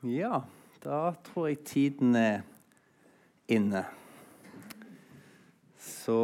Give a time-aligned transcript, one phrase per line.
[0.00, 0.38] Ja,
[0.80, 2.38] da tror jeg tiden er
[3.52, 3.82] inne.
[5.76, 6.16] Så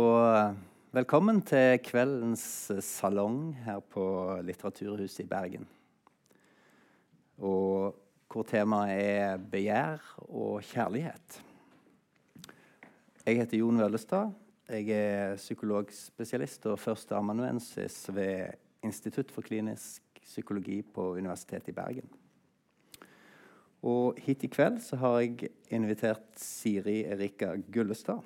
[0.96, 4.06] velkommen til kveldens salong her på
[4.48, 5.68] Litteraturhuset i Bergen.
[7.36, 7.92] Og
[8.32, 11.40] hvor temaet er begjær og kjærlighet.
[13.26, 14.32] Jeg heter Jon Vøllestad.
[14.72, 22.16] Jeg er psykologspesialist og førsteamanuensis ved Institutt for klinisk psykologi på Universitetet i Bergen.
[23.86, 28.24] Og hit i kveld så har jeg invitert Siri Erika Gullestad.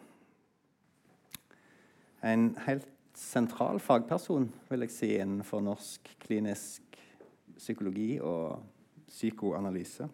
[2.24, 6.96] En helt sentral fagperson vil jeg si, innenfor norsk klinisk
[7.58, 8.62] psykologi og
[9.10, 10.08] psykoanalyse.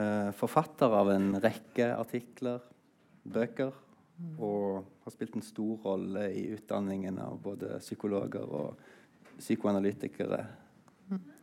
[0.00, 2.62] Eh, forfatter av en rekke artikler,
[3.28, 3.74] bøker,
[4.40, 8.80] og har spilt en stor rolle i utdanningen av både psykologer og
[9.40, 10.40] psykoanalytikere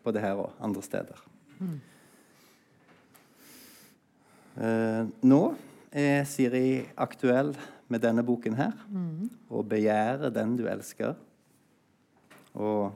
[0.06, 1.24] både her og andre steder.
[4.58, 5.42] Uh, nå
[5.94, 7.52] er Siri aktuell
[7.88, 8.74] med denne boken her.
[8.90, 9.30] Mm.
[9.50, 11.16] Og 'Begjære den du elsker'.
[12.58, 12.92] Og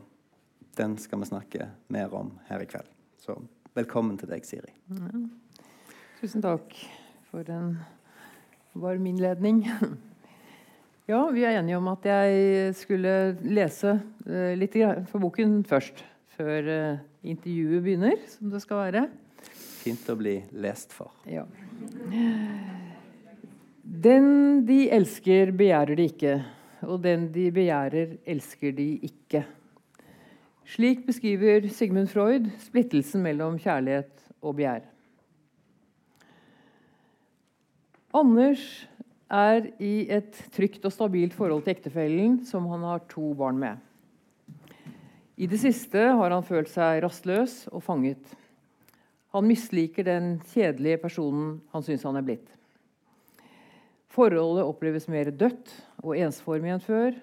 [0.78, 2.88] den skal vi snakke mer om her i kveld.
[3.18, 3.38] Så
[3.76, 4.74] velkommen til deg, Siri.
[4.90, 5.22] Ja.
[6.22, 6.74] Tusen takk
[7.30, 7.78] for en
[8.74, 9.68] varm innledning.
[11.10, 13.98] Ja, vi er enige om at jeg skulle lese
[14.30, 14.78] uh, litt
[15.10, 16.06] for boken først.
[16.38, 19.02] Før uh, intervjuet begynner, som det skal være.
[19.82, 21.10] Fint å bli lest for.
[21.26, 21.48] Ja.
[23.82, 26.36] Den de elsker, begjærer de ikke.
[26.86, 29.44] Og den de begjærer, elsker de ikke.
[30.72, 34.86] Slik beskriver Sigmund Freud splittelsen mellom kjærlighet og begjær.
[38.16, 38.64] Anders
[39.32, 43.80] er i et trygt og stabilt forhold til ektefellen, som han har to barn med.
[45.42, 48.36] I det siste har han følt seg rastløs og fanget.
[49.32, 52.48] Han misliker den kjedelige personen han syns han er blitt.
[54.12, 55.72] Forholdet oppleves mer dødt
[56.04, 57.16] og ensformig enn før.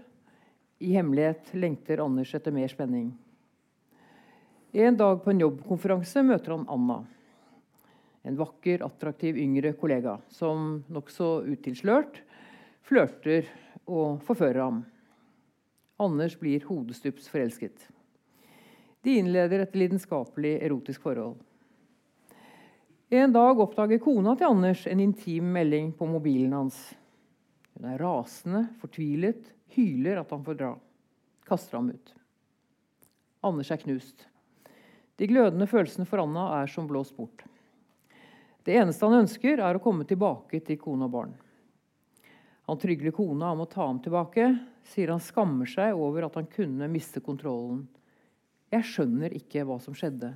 [0.81, 3.11] I hemmelighet lengter Anders etter mer spenning.
[4.73, 7.03] En dag på en jobbkonferanse møter han Anna.
[8.25, 12.23] En vakker, attraktiv yngre kollega som nokså utilslørt
[12.89, 13.49] flørter
[13.89, 14.81] og forfører ham.
[16.01, 17.85] Anders blir hodestups forelsket.
[19.05, 21.37] De innleder et lidenskapelig erotisk forhold.
[23.11, 26.77] En dag oppdager kona til Anders en intim melding på mobilen hans.
[27.73, 30.73] Hun er rasende, fortvilet, hyler at han får dra.
[31.49, 32.11] Kaster ham ut.
[33.49, 34.27] Anders er knust.
[35.17, 37.47] De glødende følelsene for Anna er som blåst bort.
[38.69, 41.33] Det eneste han ønsker, er å komme tilbake til kone og barn.
[42.69, 44.51] Han trygler kona om å ta ham tilbake,
[44.85, 47.87] sier han skammer seg over at han kunne miste kontrollen.
[48.69, 50.35] Jeg skjønner ikke hva som skjedde.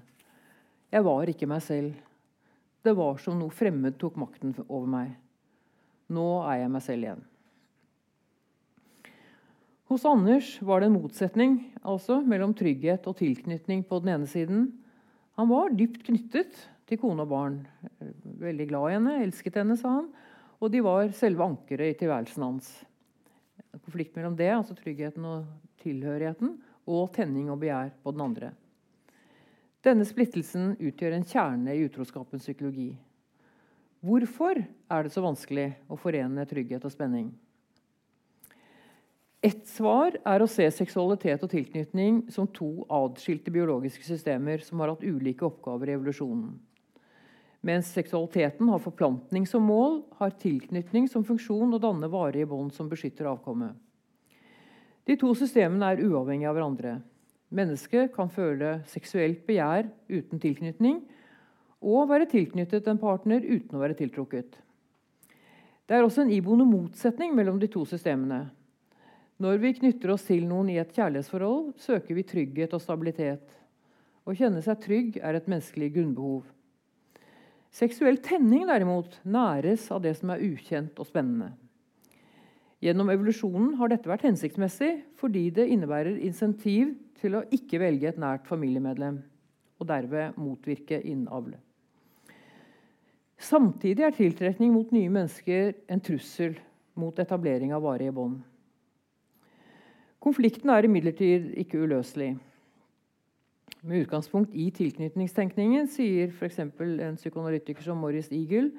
[0.88, 2.00] Jeg var ikke meg selv.
[2.82, 5.12] Det var som noe fremmed tok makten over meg.
[6.12, 7.22] Nå er jeg meg selv igjen.
[9.92, 14.70] Hos Anders var det en motsetning altså, mellom trygghet og tilknytning på den ene siden.
[15.36, 16.56] Han var dypt knyttet
[16.88, 17.58] til kone og barn.
[18.40, 20.08] Veldig glad i henne, elsket henne, sa han.
[20.62, 22.72] Og de var selve ankeret i tilværelsen hans.
[23.82, 25.46] Konflikt mellom det, altså tryggheten og
[25.82, 26.56] tilhørigheten,
[26.88, 28.52] og tenning og begjær på den andre.
[29.82, 32.92] Denne splittelsen utgjør en kjerne i utroskapens psykologi.
[34.02, 37.32] Hvorfor er det så vanskelig å forene trygghet og spenning?
[39.42, 44.92] Ett svar er å se seksualitet og tilknytning som to adskilte biologiske systemer som har
[44.92, 46.52] hatt ulike oppgaver i evolusjonen.
[47.66, 52.90] Mens seksualiteten har forplantning som mål, har tilknytning som funksjon å danne varige bånd som
[52.90, 53.74] beskytter avkommet.
[55.06, 56.96] De to systemene er uavhengige av hverandre.
[57.52, 61.02] Mennesket kan føle seksuelt begjær uten tilknytning
[61.82, 64.56] og være tilknyttet en partner uten å være tiltrukket.
[65.84, 68.46] Det er også en iboende motsetning mellom de to systemene.
[69.42, 73.44] Når vi knytter oss til noen i et kjærlighetsforhold, søker vi trygghet og stabilitet.
[74.22, 76.46] Å kjenne seg trygg er et menneskelig grunnbehov.
[77.72, 81.50] Seksuell tenning derimot næres av det som er ukjent og spennende.
[82.82, 84.90] Gjennom evolusjonen har dette vært hensiktsmessig
[85.20, 89.20] fordi det innebærer insentiv til å ikke velge et nært familiemedlem,
[89.78, 91.54] og derved motvirke innavl.
[93.42, 96.56] Samtidig er tiltrekning mot nye mennesker en trussel
[96.98, 98.40] mot etablering av varige bånd.
[100.22, 102.36] Konflikten er imidlertid ikke uløselig.
[103.82, 106.60] Med utgangspunkt i tilknytningstenkningen sier f.eks.
[106.62, 108.70] en psykoanalytiker som Morris Eagle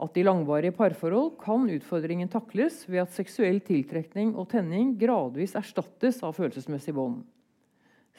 [0.00, 6.22] at i langvarige parforhold kan utfordringen takles ved at seksuell tiltrekning og tenning gradvis erstattes
[6.24, 7.20] av følelsesmessig bånd.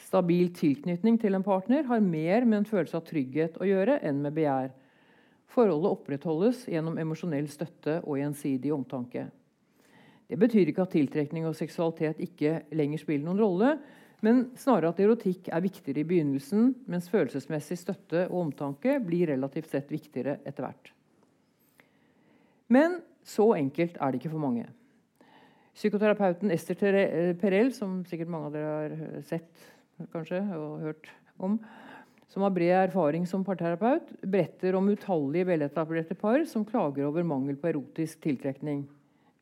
[0.01, 4.21] Stabil tilknytning til en partner har mer med en følelse av trygghet å gjøre enn
[4.23, 4.71] med begjær.
[5.51, 9.27] Forholdet opprettholdes gjennom emosjonell støtte og gjensidig omtanke.
[10.31, 13.73] Det betyr ikke at tiltrekning og seksualitet ikke lenger spiller noen rolle,
[14.23, 19.73] men snarere at erotikk er viktigere i begynnelsen, mens følelsesmessig støtte og omtanke blir relativt
[19.73, 20.93] sett viktigere etter hvert.
[22.71, 24.65] Men så enkelt er det ikke for mange.
[25.75, 26.77] Psykoterapeuten Ester
[27.39, 29.67] Perel, som sikkert mange av dere har sett
[30.11, 31.59] kanskje, og hørt om,
[32.31, 37.57] som har bred erfaring som parterapeut, beretter om utallige veletablerte par som klager over mangel
[37.59, 38.85] på erotisk tiltrekning.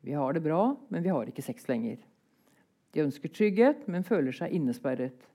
[0.02, 2.00] Vi har det bra, men vi har ikke sex lenger.
[2.90, 5.29] De ønsker trygghet, men føler seg innesperret.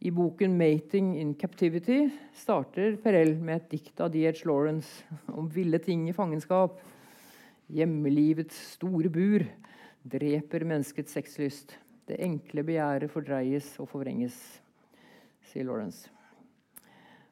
[0.00, 4.46] I boken 'Mating in Captivity' starter Perel med et dikt av D.H.
[4.48, 6.78] Lawrence om ville ting i fangenskap.
[7.68, 9.44] Hjemmelivets store bur
[10.00, 11.76] dreper menneskets sexlyst.
[12.08, 14.40] Det enkle begjæret fordreies og forvrenges,
[15.52, 16.08] sier Lawrence.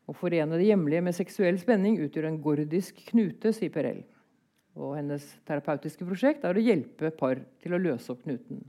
[0.05, 4.05] Å forene det hjemlige med seksuell spenning utgjør en gordisk knute, sier Perel.
[4.77, 8.61] Og hennes terapeutiske prosjekt er å hjelpe par til å løse opp knuten.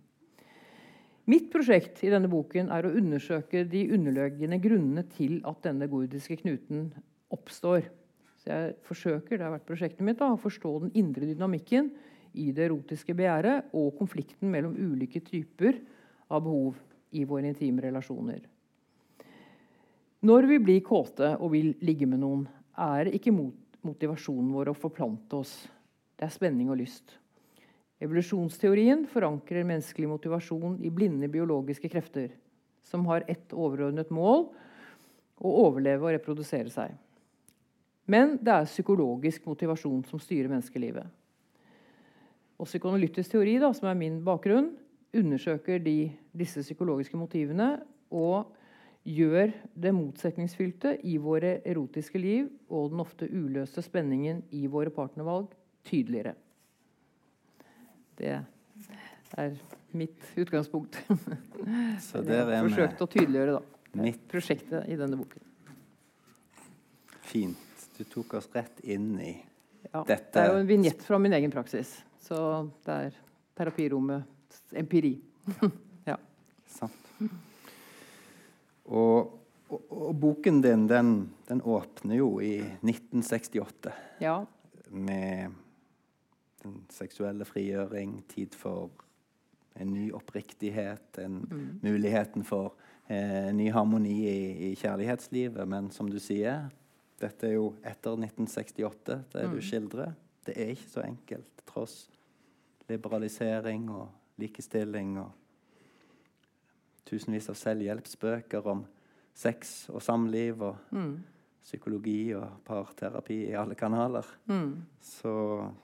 [1.29, 6.39] Mitt prosjekt i denne boken er å undersøke de underliggende grunnene til at denne gordiske
[6.39, 6.87] knuten
[7.29, 7.83] oppstår.
[8.41, 11.91] Så jeg forsøker det har vært prosjektet mitt, da, å forstå den indre dynamikken
[12.33, 15.77] i det erotiske begjæret og konflikten mellom ulike typer
[16.33, 16.81] av behov
[17.13, 18.41] i våre intime relasjoner.
[20.25, 23.35] Når vi blir kåte og vil ligge med noen, er det ikke
[23.85, 25.53] motivasjonen vår å forplante oss.
[26.17, 27.18] Det er spenning og lyst.
[27.99, 32.31] Evolusjonsteorien forankrer menneskelig motivasjon i blinde biologiske krefter
[32.87, 34.47] som har ett overordnet mål
[35.39, 36.95] å overleve og reprodusere seg.
[38.09, 41.05] Men det er psykologisk motivasjon som styrer menneskelivet.
[42.59, 44.73] Og Psykoanalytisk teori, da, som er min bakgrunn,
[45.15, 47.77] undersøker de, disse psykologiske motivene
[48.09, 48.55] og
[49.07, 55.53] gjør det motsetningsfylte i våre erotiske liv og den ofte uløste spenningen i våre partnervalg
[55.87, 56.35] tydeligere.
[58.19, 59.55] Det er
[59.91, 60.99] mitt utgangspunkt.
[62.01, 65.45] Så der er Forsøkt å tydeliggjøre da, mitt prosjektet i denne boken.
[67.29, 67.65] Fint.
[67.97, 69.33] Du tok oss rett inn i
[69.91, 70.31] Ja, dette.
[70.33, 71.97] det er jo en vignett fra min egen praksis.
[72.23, 72.37] Så
[72.85, 73.17] det er
[73.59, 75.17] terapirommets empiri.
[76.09, 76.15] ja.
[76.69, 77.09] Sant.
[78.89, 79.35] Og,
[79.69, 81.11] og, og boken din, den,
[81.49, 83.91] den, åpner jo i 1968
[84.23, 84.37] ja.
[84.89, 85.57] med
[86.63, 88.89] den seksuelle frigjøring, tid for
[89.79, 91.79] en ny oppriktighet, en Mm.
[91.83, 92.73] muligheten for
[93.09, 95.67] eh, ny harmoni i, i kjærlighetslivet.
[95.67, 96.69] Men som du sier,
[97.19, 99.61] dette er jo etter 1968, det du Mm.
[99.61, 100.13] skildrer.
[100.45, 102.09] Det er ikke så enkelt, tross
[102.89, 105.31] liberalisering og likestilling og
[107.05, 108.85] tusenvis av selvhjelpsbøker om
[109.33, 111.23] sex og samliv og Mm.
[111.63, 114.25] Psykologi og parterapi i alle kanaler.
[114.49, 114.73] Mm.
[115.03, 115.33] Så,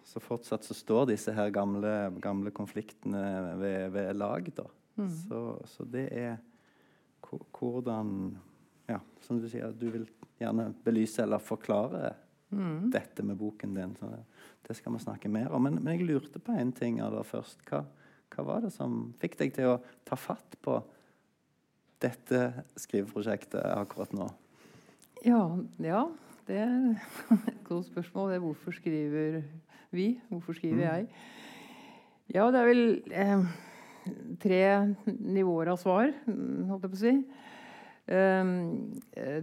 [0.07, 1.93] så fortsatt så står disse her gamle,
[2.23, 3.23] gamle konfliktene
[3.59, 4.67] ved, ved lag, da.
[4.95, 5.09] Mm.
[5.27, 6.37] Så, så det er
[7.25, 8.37] hvordan
[8.87, 10.03] Ja, som du sier, du vil
[10.37, 12.13] gjerne belyse eller forklare
[12.55, 12.91] Mm.
[12.91, 13.95] dette med boken din.
[13.99, 14.07] Så
[14.67, 15.63] det skal vi snakke mer om.
[15.63, 17.63] Men, men jeg lurte på en ting aller først.
[17.67, 17.83] Hva,
[18.35, 20.77] hva var det som fikk deg til å ta fatt på
[22.03, 24.29] dette skriveprosjektet akkurat nå?
[25.25, 25.41] Ja,
[25.81, 26.01] ja,
[26.47, 26.73] det er
[27.49, 28.29] et godt spørsmål.
[28.31, 29.41] Det er hvorfor skriver
[29.95, 30.19] vi?
[30.29, 30.81] Hvorfor skriver Mm.
[30.85, 31.07] jeg?
[32.35, 33.41] Ja, det er vel eh,
[34.41, 34.61] tre
[35.07, 37.13] nivåer av svar, holdt jeg på å si.
[38.05, 38.45] Eh,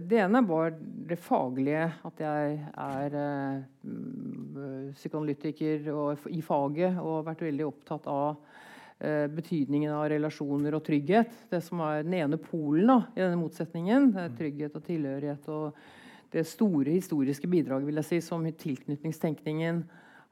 [0.07, 0.73] det ene var
[1.09, 3.61] det faglige, at jeg er eh,
[4.99, 8.35] psykoanalytiker og, i faget og har vært veldig opptatt av
[9.03, 11.33] betydningen av relasjoner og trygghet.
[11.51, 14.13] Det som er den ene polen da, i denne motsetningen.
[14.15, 15.49] Det er trygghet og tilhørighet.
[15.51, 19.83] Og det store historiske bidraget vil jeg si, som tilknytningstenkningen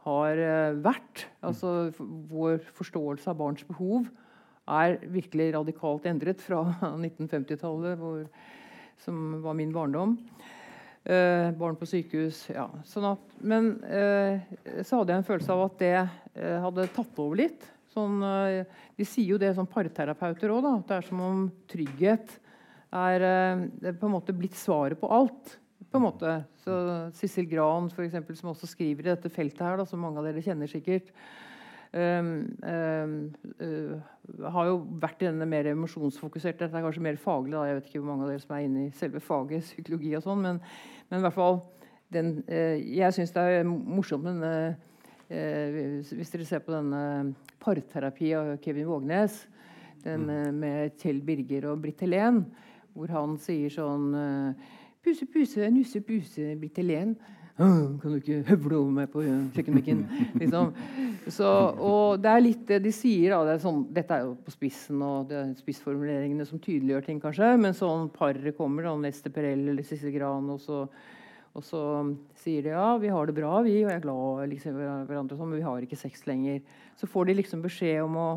[0.08, 1.28] har eh, vært.
[1.46, 4.08] Altså Vår forståelse av barns behov
[4.72, 6.64] er virkelig radikalt endret fra
[6.96, 8.32] 1950-tallet,
[9.02, 10.18] som var min barndom.
[11.04, 12.44] Eh, barn på sykehus.
[12.54, 12.68] Ja.
[12.86, 14.42] Sånn at, men eh,
[14.86, 17.66] så hadde jeg en følelse av at det eh, hadde tatt over litt.
[17.92, 18.64] Sånn, eh,
[18.96, 23.98] de sier jo det som parterapeuter òg, at det er som om trygghet eh, er
[24.00, 25.58] på en måte blitt svaret på alt.
[25.92, 26.38] På en måte.
[26.64, 26.72] Så
[27.18, 30.30] Sissel Gran, for eksempel, som også skriver i dette feltet, her, da, som mange av
[30.30, 31.10] dere kjenner sikkert,
[31.92, 32.30] um,
[32.64, 33.18] um,
[33.60, 37.66] uh, har jo vært i denne mer emosjonsfokuserte Dette er kanskje mer faglig, da.
[37.68, 40.24] jeg vet ikke hvor mange av dere som er inne i selve faget psykologi og
[40.24, 40.62] sånn, men,
[41.10, 41.60] men i hvert fall
[42.16, 44.78] den, uh, Jeg syns det er morsomt med denne
[45.28, 47.02] uh, Hvis dere ser på denne
[47.62, 49.44] parterapi av Kevin Vågnes
[50.04, 52.44] Den med, med Kjell Birger og Britt Helen.
[52.98, 57.16] Hvor han sier sånn eh, Puse, puse, nusse, puse, Britt Helen.
[57.58, 59.24] Kan du ikke høvle over meg på
[59.56, 60.04] kjøkkenbenken?
[60.42, 60.72] liksom.
[61.30, 63.34] Så, og det er litt det de sier.
[63.34, 63.42] Da.
[63.46, 67.22] Det er sånn, dette er jo på spissen og det er spissformuleringene som tydeliggjør ting,
[67.24, 67.50] kanskje.
[67.62, 70.84] Men sånn paret kommer, da, Neste Perel eller Sissel Gran, og så,
[71.52, 71.82] og så
[72.40, 74.78] sier de ja, vi har det bra, vi, og jeg er glad liksom,
[75.10, 76.62] hverandre, sånn, men vi har ikke sex lenger.
[77.00, 78.30] Så får de liksom beskjed om å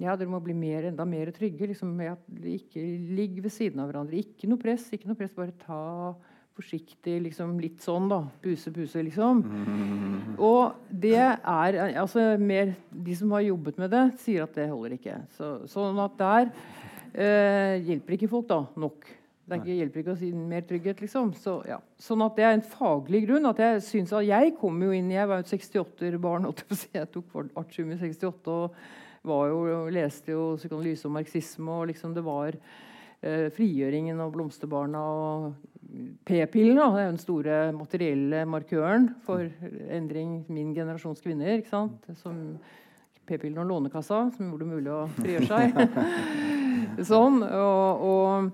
[0.00, 1.68] ja, dere må bli mer, enda mer trygge.
[1.70, 2.82] Liksom, dere ikke
[3.14, 4.22] ligg ved siden av hverandre.
[4.22, 5.34] Ikke noe press, ikke noe press.
[5.36, 6.14] Bare ta
[6.54, 8.20] forsiktig, liksom litt sånn, da.
[8.42, 9.42] Puse, puse, liksom.
[10.50, 14.96] Og det er altså mer De som har jobbet med det, sier at det holder
[14.96, 15.18] ikke.
[15.36, 16.48] Så, sånn at der
[17.12, 19.06] eh, hjelper ikke folk da nok.
[19.44, 21.34] Det ikke, hjelper ikke å si mer trygghet, liksom.
[21.36, 21.76] Så, ja.
[22.00, 23.44] Sånn at det er en faglig grunn.
[23.50, 26.48] at Jeg synes at jeg kom jo inn Jeg var jo et 68-barn.
[26.96, 28.78] Jeg tok artium i 68 og
[29.24, 29.58] var jo,
[29.92, 31.76] leste jo psykoanalyse og marxisme.
[31.76, 35.52] og liksom Det var eh, frigjøringen og blomsterbarna og
[36.24, 36.80] P-pillen.
[36.80, 39.44] Det er jo den store materielle markøren for
[39.92, 41.58] endring min generasjons kvinner.
[41.58, 42.08] ikke sant?
[42.16, 42.56] Som
[43.28, 45.78] P-pillen og Lånekassa, som gjorde det mulig å frigjøre seg.
[47.12, 47.40] sånn.
[47.44, 48.50] og, og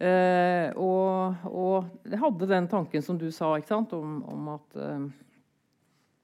[0.00, 3.52] Eh, og, og, jeg hadde den tanken som du sa,
[3.98, 5.04] om, om, at eh,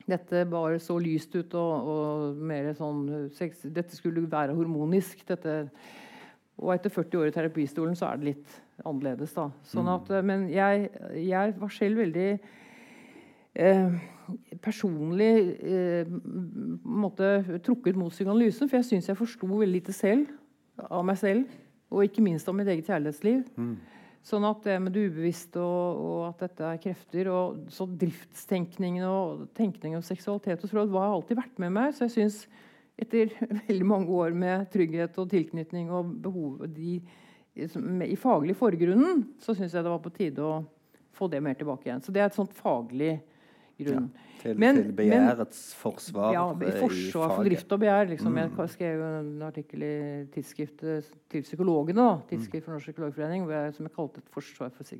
[0.08, 5.22] dette bare så lyst ut og, og mer sånn sex, Dette skulle være harmonisk.
[5.28, 5.60] Dette,
[6.58, 9.34] og etter 40 år i terapistolen så er det litt annerledes.
[9.36, 9.48] da.
[9.68, 9.92] Sånn mm.
[10.26, 10.88] men jeg,
[11.28, 12.30] jeg var selv veldig
[13.58, 14.00] eh,
[14.64, 15.32] personlig
[15.62, 16.10] eh,
[16.82, 20.28] måte, trukket mot psykoanalysen, for jeg syns jeg forsto veldig lite selv
[20.88, 21.58] av meg selv.
[21.88, 23.46] Og ikke minst om mitt eget kjærlighetsliv.
[23.56, 23.76] Mm.
[24.28, 29.06] Sånn at det med det ubevisste og, og, at dette er krefter og så driftstenkningen
[29.08, 31.94] og tenkning om seksualitet og tråd har alltid vært med meg.
[31.96, 32.42] Så jeg syns
[32.98, 33.32] etter
[33.68, 36.98] veldig mange år med trygghet og tilknytning og behov de,
[37.56, 40.60] i faglig forgrunnen, så syns jeg det var på tide å
[41.18, 42.04] få det mer tilbake igjen.
[42.04, 43.16] Så det er et sånt faglig
[43.86, 44.10] grunn.
[44.10, 46.32] Ja, til, men, til begjærets men, forsvar.
[46.34, 48.10] Ja, i forsvar for drift og begjær.
[48.12, 48.34] Liksom.
[48.34, 48.58] Mm.
[48.58, 49.96] Jeg skrev en artikkel i
[50.34, 54.94] tidsskriftet til psykologene, da, tidsskrift for Norsk psykologforening, jeg, som jeg kalte et forsvar for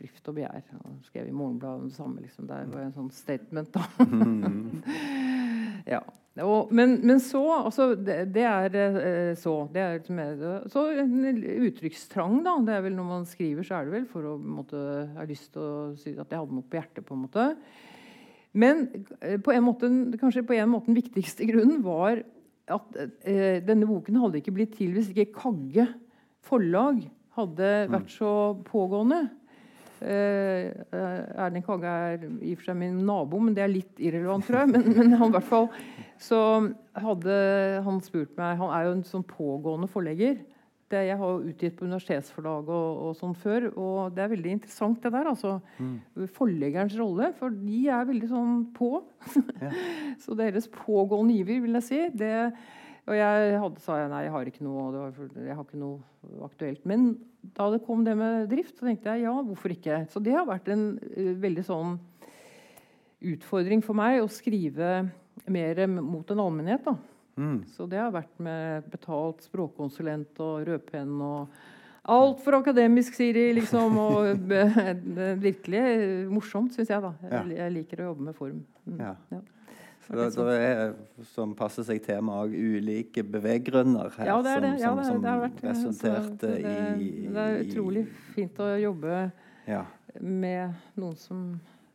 [0.00, 0.62] drift og begjær.
[0.84, 2.22] Og skrev i Morgenbladet det samme.
[2.24, 2.48] Liksom.
[2.48, 3.84] Der var en sånn statement, da.
[4.06, 4.82] Mm.
[5.94, 6.00] ja.
[6.44, 9.54] Og, men, men, så altså, det, det, er eh, så.
[9.72, 10.42] Det er med,
[10.72, 11.28] så en
[11.66, 12.56] uttrykkstrang, da.
[12.66, 14.80] Det er vel Når man skriver, så er det vel for å måtte,
[15.16, 17.06] ha lyst til å si at jeg hadde noe på hjertet.
[17.06, 17.46] på en måte.
[18.52, 18.86] Men
[19.20, 22.22] eh, på en måte, kanskje på en måte den viktigste grunnen var
[22.70, 25.88] at eh, denne boken hadde ikke blitt til hvis ikke Kagge
[26.46, 27.02] forlag
[27.38, 27.94] hadde mm.
[27.94, 28.32] vært så
[28.66, 29.24] pågående.
[30.00, 30.70] Eh,
[31.44, 34.62] Erling Kagge er i og for seg min nabo, men det er litt irrelevant, tror
[34.62, 34.72] jeg.
[34.72, 35.68] Men, men han, hvert fall,
[36.20, 36.40] så
[36.96, 37.36] hadde
[37.84, 40.40] han spurt meg Han er jo en sånn pågående forlegger.
[40.90, 44.98] Det, jeg har utgitt på universitetsforlag og, og, sånn før, og det er veldig interessant,
[45.04, 45.28] det der.
[45.30, 46.26] altså mm.
[46.34, 48.96] Forleggerens rolle, for de er veldig sånn på.
[49.62, 49.70] Ja.
[50.24, 52.02] så deres pågående giver, vil jeg si.
[52.18, 52.34] det
[53.08, 56.44] og jeg hadde, sa jeg nei, jeg har ikke noe, var, jeg har ikke noe
[56.46, 56.84] aktuelt.
[56.88, 57.10] Men
[57.56, 60.02] da det kom det med drift, så tenkte jeg ja, hvorfor ikke?
[60.12, 61.96] Så det har vært en uh, veldig sånn
[63.30, 64.92] utfordring for meg å skrive
[65.50, 66.86] mer mot en allmennhet.
[66.86, 66.96] da.
[67.40, 67.58] Mm.
[67.72, 71.60] Så det har vært med betalt språkkonsulent og rødpenn og
[72.10, 73.98] Altfor akademisk, sier de, liksom.
[74.00, 74.52] Og
[75.46, 75.82] virkelig
[76.32, 77.02] morsomt, syns jeg.
[77.04, 77.12] da.
[77.28, 78.62] Jeg, jeg, liker å jobbe med form.
[78.88, 79.02] Mm.
[79.04, 79.42] Ja.
[80.08, 80.16] Ja.
[80.16, 80.94] Det, det er,
[81.30, 84.72] som passer seg med ulike beveggrunner her, ja, det er det.
[84.80, 88.04] som, som, som, det, det vært, resulterte det, i, Det er utrolig
[88.34, 89.20] fint å jobbe
[89.68, 89.84] ja.
[90.18, 91.44] med noen som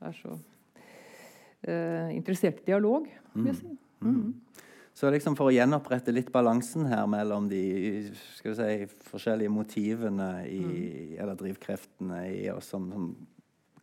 [0.05, 3.61] er så uh, interessert i dialog, vil jeg mm.
[3.63, 3.77] si.
[4.05, 4.15] Mm.
[4.15, 4.65] Mm.
[4.95, 7.61] Så liksom for å gjenopprette litt balansen her mellom de
[8.15, 8.75] si,
[9.09, 11.15] forskjellige motivene i, mm.
[11.19, 13.09] eller drivkreftene i oss som, som,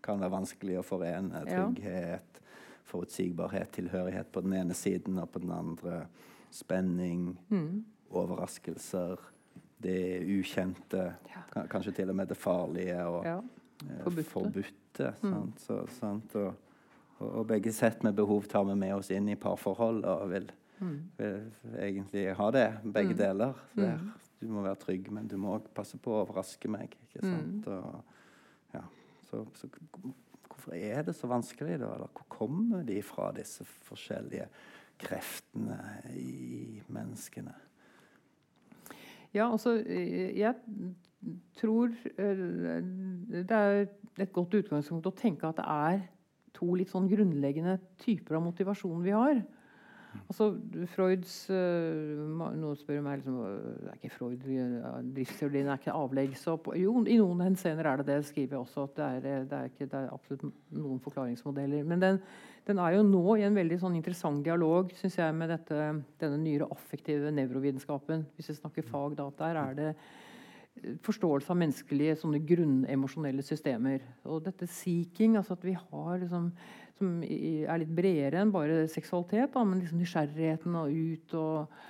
[0.02, 2.40] kan være vanskelig å forene trygghet,
[2.92, 6.04] forutsigbarhet, tilhørighet på den ene siden, og på den andre
[6.52, 7.84] spenning, mm.
[8.12, 9.20] overraskelser,
[9.82, 11.64] det ukjente, ja.
[11.70, 13.38] kanskje til og med det farlige og ja.
[13.82, 14.30] Eh, forbudte.
[14.30, 15.52] forbudte mm.
[15.58, 16.36] så, sant?
[16.38, 16.52] Og,
[17.18, 20.46] og, og, begge sett med behov tar vi med oss inn i parforhold og vil,
[20.78, 20.96] mm.
[21.18, 23.18] vil egentlig ha det, begge mm.
[23.18, 23.64] deler.
[23.74, 24.12] Der, mm.
[24.40, 26.94] du må være trygg, men du må òg passe på å overraske meg.
[27.08, 27.66] ikke sant?
[27.72, 28.20] Og,
[28.76, 28.84] ja,
[29.30, 29.70] så, så
[30.62, 31.88] Hvorfor er det så vanskelig, da?
[31.90, 34.44] Eller hvor kommer de fra, disse forskjellige
[35.02, 35.78] kreftene
[36.14, 37.54] i menneskene?
[39.34, 40.54] Ja, altså Jeg
[41.58, 42.44] tror eh,
[43.32, 43.86] det er
[44.20, 46.06] et godt utgangspunkt å tenke at det er
[46.54, 49.42] to litt sånn grunnleggende typer av motivasjon vi har.
[50.26, 50.48] Altså,
[50.92, 53.38] Freuds uh, Noen spør meg liksom,
[53.88, 54.46] er ikke Freud,
[55.16, 56.34] Driftsteorien er ikke avlegg.
[56.52, 56.72] opp?
[56.78, 58.18] jo, i noen henseender er det det.
[58.28, 58.88] skriver jeg også.
[58.88, 61.86] at Det er, det er, ikke, det er absolutt noen forklaringsmodeller.
[61.88, 62.20] Men den,
[62.66, 65.88] den, er jo nå i en veldig sånn interessant dialog synes jeg, med dette,
[66.20, 68.26] denne nyere affektive nevrovitenskapen.
[68.36, 69.94] Hvis vi snakker fag, da, der er det
[71.04, 74.02] forståelse av menneskelige sånne grunnemosjonelle systemer.
[74.24, 76.48] Og dette seeking, altså at vi har liksom
[77.02, 81.82] som er litt bredere enn bare seksualitet, da, men liksom nysgjerrigheten og ut og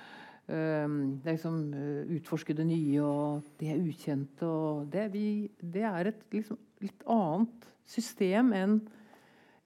[0.52, 4.45] det er liksom uh, Utforske det nye og det ukjente.
[4.45, 8.75] Og det, vi, det er et liksom, litt annet system enn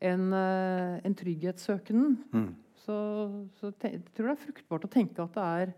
[0.05, 2.19] en, uh, en trygghetssøkenden.
[2.31, 2.51] Mm.
[2.85, 2.97] Så,
[3.59, 5.73] så jeg tror det er fruktbart å tenke at det er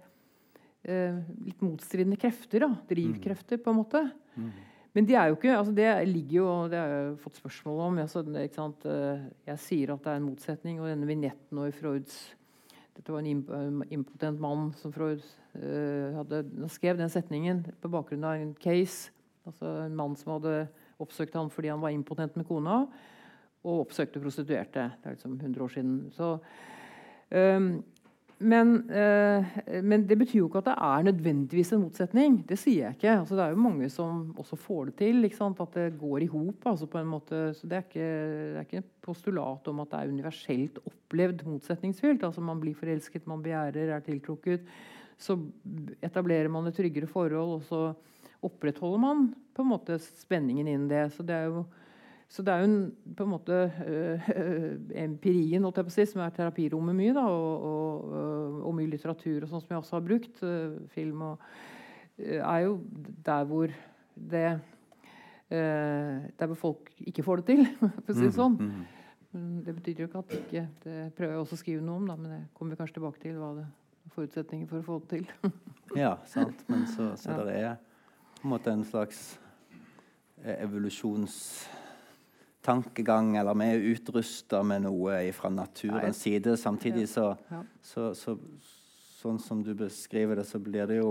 [0.84, 2.66] eh, litt motstridende krefter.
[2.66, 4.02] Da, drivkrefter, på en måte.
[4.36, 4.50] Mm.
[4.96, 7.98] Men de er jo ikke, altså det ligger jo, det har jeg fått spørsmål om.
[8.02, 10.80] Altså, eh, jeg sier at det er en motsetning.
[10.80, 12.16] Og denne vignetten i Freuds
[12.98, 13.44] Dette var en
[13.84, 15.22] eh, impotent mann som Freud
[15.54, 16.40] uh, hadde,
[16.74, 19.12] skrev den setningen på bakgrunn av en case.
[19.46, 20.64] Altså en mann som hadde
[20.98, 22.80] oppsøkt ham fordi han var impotent med kona,
[23.62, 24.88] og oppsøkte prostituerte.
[24.98, 25.94] Det er liksom 100 år siden.
[26.16, 26.32] Så,
[27.30, 27.70] um,
[28.38, 29.46] men, eh,
[29.82, 32.36] men, det betyr jo ikke at det er nødvendigvis en motsetning.
[32.46, 33.14] Det sier jeg ikke.
[33.24, 35.24] Altså, det er jo mange som også får det til.
[35.26, 36.68] At det går i hop.
[36.70, 42.22] Altså, det, det, er ikke et postulat om at det er universelt opplevd motsetningsfylt.
[42.22, 44.70] Altså, man blir forelsket, man begjærer, er tiltrukket.
[45.18, 45.34] Så
[46.00, 47.82] etablerer man et tryggere forhold, og så
[48.46, 51.08] opprettholder man på en måte spenningen innen det.
[51.10, 51.66] Så det er jo
[52.28, 52.80] så det er jo en,
[53.16, 53.58] på en måte
[53.88, 54.28] øh,
[55.06, 59.64] empirien si, som er terapirommet mye, da, og, og, øh, og, mye litteratur og sånn
[59.64, 61.46] som jeg også har brukt, uh, film og
[62.20, 62.80] uh, er jo
[63.24, 63.72] der hvor
[64.14, 64.50] det
[65.48, 67.62] Der hvor folk ikke får det til,
[68.04, 68.58] for å si det sånn.
[68.60, 68.82] Mm,
[69.32, 69.54] mm.
[69.64, 72.16] Det betyr jo ikke at ikke Det prøver jeg også å skrive noe om, da,
[72.20, 73.38] men det kommer vi kanskje tilbake til.
[73.40, 73.64] hva det
[74.12, 75.54] forutsetninger for å få det til.
[76.02, 76.60] ja, sant.
[76.68, 77.46] Men så, så ja.
[77.48, 77.74] det er
[78.36, 79.22] på en måte en slags
[80.44, 81.38] evolusjons
[82.64, 86.56] tankegang, eller vi er utrusta med noe fra naturens side.
[86.60, 87.32] Samtidig så,
[87.82, 88.38] så, så,
[89.18, 91.08] Sånn som du beskriver det, så blir det jo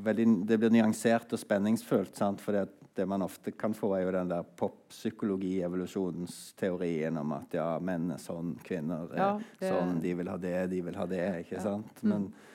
[0.00, 2.14] veldig Det blir nyansert og spenningsfullt.
[2.16, 2.40] sant?
[2.40, 2.56] For
[2.96, 8.14] det man ofte kan få, er jo den der poppsykologi, evolusjonsteorien om at ja, menn
[8.14, 9.28] er sånn, kvinner er ja,
[9.60, 9.74] det...
[9.74, 11.26] sånn, de vil ha det, de vil ha det.
[11.44, 12.00] ikke sant?
[12.00, 12.48] Men mm.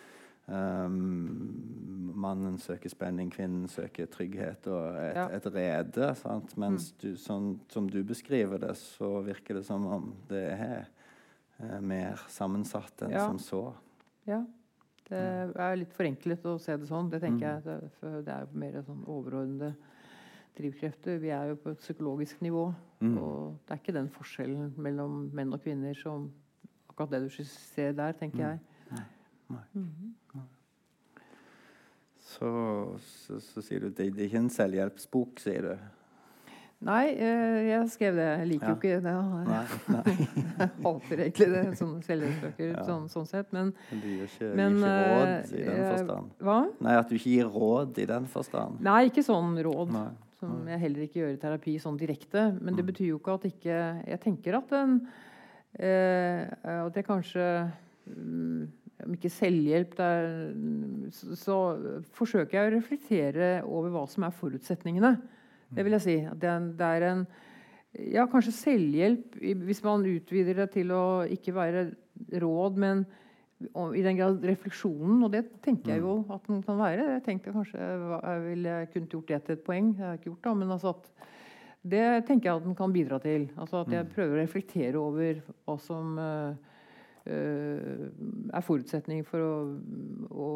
[0.45, 5.25] Um, mannen søker spenning, kvinnen søker trygghet og et, ja.
[5.33, 6.11] et rede.
[6.19, 6.53] Sant?
[6.61, 6.99] Mens mm.
[7.01, 10.85] du, sånn, som du beskriver det, så virker det som om det er
[11.61, 13.25] uh, mer sammensatt enn ja.
[13.25, 13.63] som så.
[14.29, 14.43] Ja.
[15.05, 15.17] Det
[15.61, 17.11] er litt forenklet å se det sånn.
[17.11, 17.67] Det tenker mm.
[17.67, 17.89] jeg.
[18.01, 19.75] Det, det er mer sånn overordnede
[20.57, 21.19] drivkrefter.
[21.21, 22.71] Vi er jo på et psykologisk nivå.
[23.03, 23.17] Mm.
[23.21, 26.31] Og det er ikke den forskjellen mellom menn og kvinner som
[26.89, 28.47] akkurat det du ser der, tenker mm.
[28.47, 28.74] jeg.
[29.53, 29.63] Nei.
[29.73, 29.83] Nei.
[30.35, 30.51] Mm.
[32.35, 32.49] Så,
[32.99, 35.85] så, så, sier du at det, det er ikke en selvhjelpsbok, sier du?
[36.85, 38.25] Nei, eh, jeg skrev det.
[38.41, 38.73] Jeg liker ja.
[38.73, 39.13] jo ikke det.
[39.47, 39.61] Nei,
[39.93, 40.15] nei.
[40.59, 42.83] jeg hater egentlig det, som selvhjelpsbøker ja.
[42.85, 43.47] sånn, sånn, sett.
[43.55, 46.35] Men, men du gir ikke, men, gir ikke råd i den eh, forstand?
[46.49, 46.59] Hva?
[46.87, 48.83] Nei, At du ikke gir råd i den forstand?
[48.85, 49.95] Nei, ikke sånn råd.
[49.95, 50.07] Nei.
[50.41, 52.49] Som jeg heller ikke gjør i terapi sånn direkte.
[52.59, 52.89] Men det mm.
[52.91, 53.77] betyr jo ikke at ikke
[54.11, 54.97] Jeg tenker at den
[55.79, 56.43] eh,
[56.75, 57.45] At jeg kanskje
[58.11, 58.65] mm,
[59.05, 60.29] om ikke selvhjelp, er,
[61.13, 61.57] så, så,
[62.17, 65.15] forsøker jeg å reflektere over hva som er forutsetningene.
[65.75, 66.15] Det vil jeg si.
[66.41, 67.27] Det er, det er en
[68.11, 71.87] ja, kanskje selvhjelp, hvis man utvider det til å ikke være
[72.41, 73.05] råd, men
[73.95, 76.33] i den grad refleksjonen, og det tenker jeg jo mm.
[76.35, 77.05] at den kan være.
[77.13, 79.93] Jeg tenkte kanskje jeg ville kunne gjort det til et poeng.
[79.95, 81.09] Jeg har ikke gjort det, men altså at
[81.85, 83.47] det tenker jeg at den kan bidra til.
[83.55, 84.13] Altså At jeg mm.
[84.15, 86.74] prøver å reflektere over hva som uh,
[87.25, 89.53] er forutsetning for å,
[90.29, 90.49] å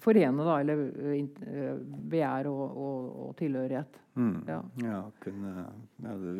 [0.00, 3.98] forene da, eller uh, begjær og, og, og tilhørighet.
[4.18, 4.36] Mm.
[4.48, 4.58] Ja.
[4.82, 5.00] ja.
[5.22, 5.66] Kunne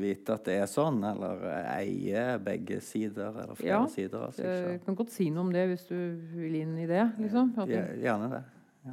[0.01, 1.45] vite at det er sånn, eller
[1.77, 4.47] eie begge sider, eller flere ja, sider Altså.
[4.47, 5.99] Jeg kan godt si noe om det hvis du
[6.35, 7.05] vil inn i det.
[7.21, 7.53] Liksom.
[7.69, 8.45] Gjerne det.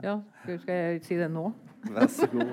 [0.03, 0.19] Ja.
[0.43, 1.49] Skal jeg si det nå?
[1.93, 2.49] Vær så god.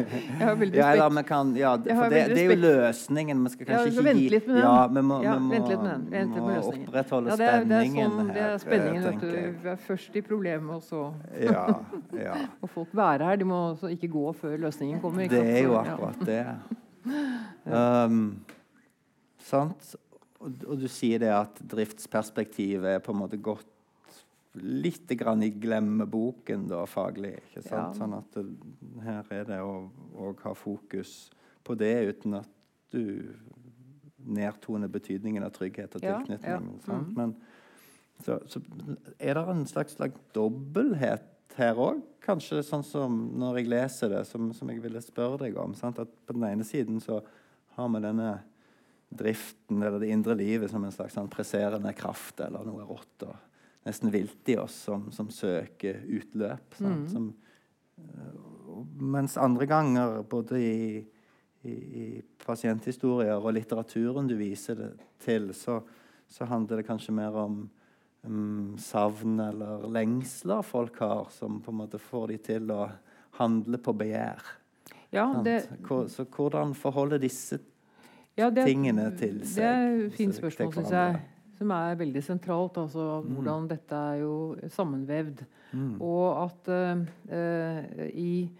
[0.74, 3.42] ja, da, kan Ja, for det, det, er jo løsningen.
[3.44, 4.64] Vi skal kanskje ja, ikke gi litt med den.
[4.64, 6.06] Ja, vi må, ja, vi må, litt med den.
[6.14, 8.38] Vent litt med opprettholde ja, det er, det er spenningen sånn, her.
[8.38, 9.60] Det er spenningen, vet du.
[9.64, 11.02] Vi er først i problemet, og så
[11.40, 11.66] ja,
[12.18, 12.38] ja.
[12.62, 13.42] Og folk være her.
[13.42, 13.60] De må
[13.94, 15.28] ikke gå før løsningen kommer.
[15.30, 16.42] det er jo akkurat det.
[17.68, 18.38] Um,
[19.44, 19.90] sant?
[20.40, 23.68] Og, og du sier det at driftsperspektivet er på en måte godt
[24.62, 27.34] litt grann i glemmeboken da, faglig.
[27.48, 27.94] ikke sant?
[27.94, 27.98] Ja.
[27.98, 28.44] Sånn at det,
[29.02, 29.74] her er det å,
[30.14, 31.28] å, ha fokus
[31.66, 32.50] på det uten at
[32.94, 33.34] du
[34.24, 36.48] nedtoner betydningen av trygghet og tilknytning.
[36.48, 36.98] Ja, ja.
[37.00, 37.12] Mm.
[37.18, 37.36] Men,
[38.22, 38.60] Så, så
[39.18, 44.20] er det en slags, slags dobbelthet her òg, kanskje sånn som når jeg leser det,
[44.28, 45.74] som, som jeg ville spørre deg om.
[45.74, 45.98] Sant?
[45.98, 47.18] At på den ene siden så
[47.74, 48.36] har vi denne
[49.14, 53.34] driften eller det indre livet som en slags sånn presserende kraft eller noe rått og
[53.84, 56.78] nesten vilt i oss som, som søker utløp.
[56.80, 57.04] Mm.
[57.10, 57.30] Som,
[57.98, 61.04] uh, mens andre ganger, både i,
[61.62, 62.06] i, i,
[62.44, 64.90] pasienthistorier og litteraturen du viser det
[65.24, 65.80] til, så,
[66.28, 67.62] så handler det kanskje mer om
[68.24, 72.88] um, savn eller lengsler folk har, som på en måte får de til å
[73.38, 74.42] handle på begjær.
[75.14, 75.60] Ja, det,
[76.10, 77.60] så hvordan forholder disse
[78.34, 79.60] ja, det, tingene til seg?
[79.60, 81.20] Det er et fint spørsmål, syns jeg.
[81.64, 82.76] Som er veldig sentralt.
[82.76, 83.34] altså mm.
[83.38, 84.34] Hvordan dette er jo
[84.68, 85.44] sammenvevd.
[85.72, 85.94] Mm.
[86.04, 88.50] Og at uh, i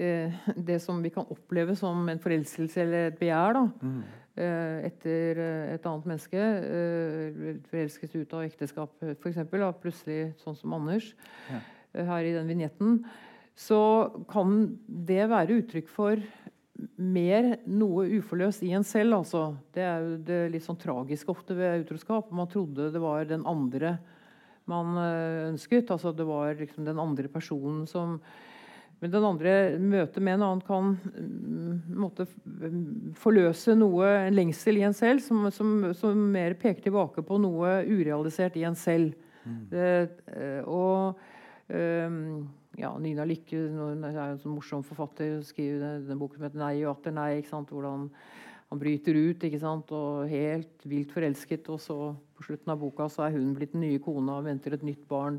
[0.00, 4.00] uh, det som vi kan oppleve som en forelskelse eller et begjær, da, mm.
[4.40, 5.42] uh, etter
[5.76, 6.48] et annet menneske,
[7.68, 9.44] forelsket ut av ekteskap f.eks.,
[9.84, 11.12] plutselig sånn som Anders
[11.52, 11.60] ja.
[12.00, 13.04] her i den vignetten,
[13.54, 16.18] så kan det være uttrykk for
[16.98, 19.20] mer noe uforløst i en selv.
[19.20, 19.44] Altså.
[19.74, 22.32] Det er jo det litt sånn tragiske ofte ved utroskap.
[22.34, 23.98] Man trodde det var den andre
[24.70, 25.92] man eh, ønsket.
[25.92, 28.20] Altså det var liksom den andre personen som
[29.02, 32.24] Men den andre møtet med en annen kan mm, måtte
[33.20, 37.82] forløse noe, en lengsel i en selv, som, som, som, mer peker tilbake på noe
[37.84, 39.12] urealisert i en selv.
[39.44, 39.58] Mm.
[39.68, 39.90] Det,
[40.38, 41.18] eh, og
[41.68, 42.46] um,
[42.78, 46.62] ja, Nina Lykke hun er jo en sånn morsom forfatter, skriver denne boken som heter
[46.62, 47.38] 'Nei og atter nei'.
[47.38, 47.70] ikke sant?
[47.70, 48.08] Hvordan
[48.70, 49.92] han bryter ut ikke sant?
[49.92, 51.68] og helt vilt forelsket.
[51.70, 51.98] Og så
[52.34, 55.06] på slutten av boka så er hun blitt den nye kona og venter et nytt
[55.08, 55.38] barn.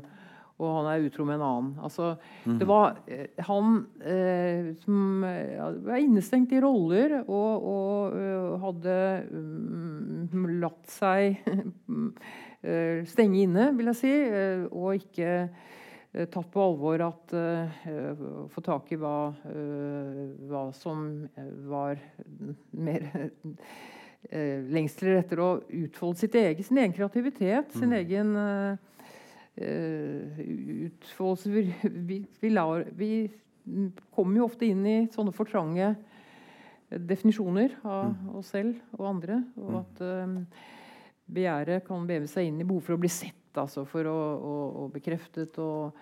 [0.56, 1.72] Og han er utro med en annen.
[1.84, 2.14] Altså,
[2.46, 2.58] mm.
[2.58, 8.94] Det var eh, han eh, som ja, var innestengt i roller og, og uh, hadde
[9.36, 15.34] um, latt seg uh, stenge inne, vil jeg si, uh, og ikke
[16.24, 21.26] tatt på alvor at uh, få tak i hva, uh, hva som
[21.68, 22.00] var
[22.72, 25.50] mer uh, lengsler etter å
[25.84, 27.98] utfolde sitt eget, sin egen kreativitet, sin mm.
[28.00, 28.36] egen
[29.56, 33.30] utfoldelse vi, vi, vi, lar, vi,
[34.12, 35.94] kommer jo ofte inn i sånne for trange
[36.90, 38.34] definisjoner av mm.
[38.36, 39.38] oss selv og andre.
[39.56, 39.78] Og mm.
[39.80, 40.02] at
[41.38, 44.54] begjæret kan beve seg inn i behov for å bli sett altså, for å, å,
[44.82, 45.58] å bekreftet.
[45.62, 45.96] Og,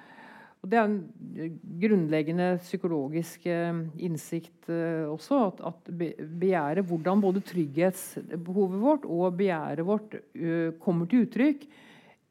[0.61, 5.41] og, det er en grunnleggende psykologisk eh, innsikt eh, også.
[5.53, 11.67] At, at begjæret, hvordan både trygghetsbehovet vårt og begjæret vårt uh, kommer til uttrykk,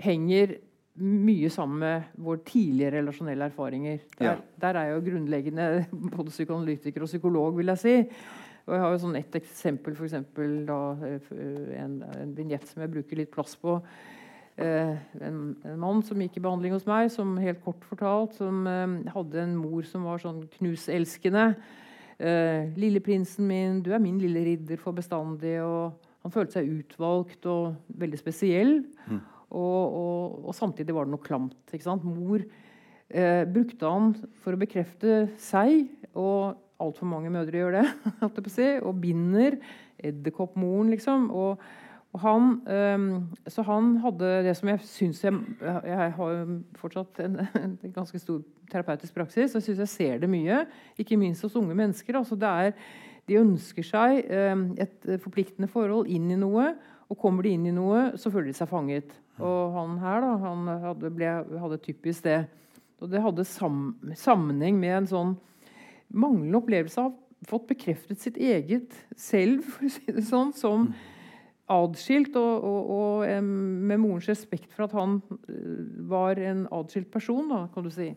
[0.03, 0.57] henger
[1.01, 4.01] mye sammen med våre tidlige relasjonelle erfaringer.
[4.19, 4.36] Der, ja.
[4.62, 5.67] der er jo grunnleggende
[6.15, 7.95] både psykoanalytiker og psykolog, vil jeg si.
[8.63, 10.53] Og jeg har jo sånn ett eksempel, for eksempel,
[11.75, 13.75] en, en vignett som jeg bruker litt plass på.
[14.53, 18.67] Eh, en, en, mann som gikk i behandling hos meg, som helt kort fortalt som
[18.69, 21.53] eh, hadde en mor som var sånn knuselskende.
[22.21, 27.45] Eh, 'Lilleprinsen min, du er min lille ridder for bestandig.' og Han følte seg utvalgt
[27.51, 28.77] og veldig spesiell.
[29.09, 29.17] Mm.
[29.51, 31.57] Og, og, og, samtidig var det noe klamt.
[31.67, 32.05] ikke sant?
[32.07, 37.85] Mor eh, brukte han for å bekrefte seg, og altfor mange mødre gjør det,
[38.87, 39.59] og binder
[39.99, 41.27] edderkoppmoren, liksom.
[41.31, 41.59] og
[42.21, 42.49] han,
[43.49, 46.43] så han hadde det som jeg syns jeg, jeg har
[46.78, 50.60] fortsatt en, en, ganske stor terapeutisk praksis, og jeg syns jeg ser det mye.
[51.02, 52.19] Ikke minst hos unge mennesker.
[52.19, 52.76] Altså er,
[53.26, 56.76] de ønsker seg et forpliktende forhold inn i noe.
[57.10, 59.10] Og kommer de inn i noe, så føler de seg fanget.
[59.41, 62.43] Og han her da, han hadde, ble, hadde typisk det.
[63.02, 65.34] Og det hadde sam, sammenheng med en sånn
[66.13, 67.17] manglende opplevelse av
[67.49, 70.88] fått bekreftet sitt eget selv, for å si det sånn, som
[71.71, 77.47] adskilt, og, og, og, med morens respekt for at han eh, var en adskilt person,
[77.52, 78.12] da, kan du si.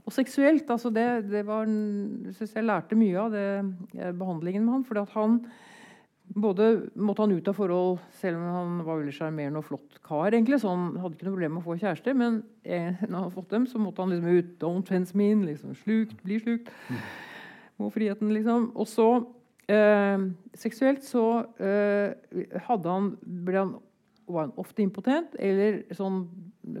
[0.00, 3.48] Og seksuelt, altså det, det var synes Jeg lærte mye av det,
[3.96, 4.84] eh, behandlingen med han.
[4.84, 5.40] fordi at han
[6.30, 10.30] både måtte han ut av forhold, selv om han var veldig sjarmerende og flott kar.
[10.30, 13.22] egentlig, så Han hadde ikke noe problem med å få kjærester, men eh, når han
[13.24, 14.58] hadde fått dem, så måtte han liksom ut.
[14.60, 15.44] Don't fence me in.
[15.44, 16.70] liksom, Slukt, bli slukt.
[16.88, 16.96] Mm.
[17.78, 18.70] Må friheten, liksom.
[18.76, 19.08] Og så
[19.70, 20.22] Eh,
[20.58, 21.24] seksuelt så
[21.62, 23.10] eh, hadde han,
[23.54, 23.74] han,
[24.26, 26.24] var han ofte impotent eller sånn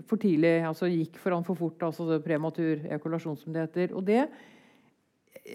[0.08, 0.60] for tidlig.
[0.66, 1.82] altså Gikk for han for fort.
[1.86, 3.94] altså Prematur ejakulasjon, som det heter.
[3.96, 4.24] Og det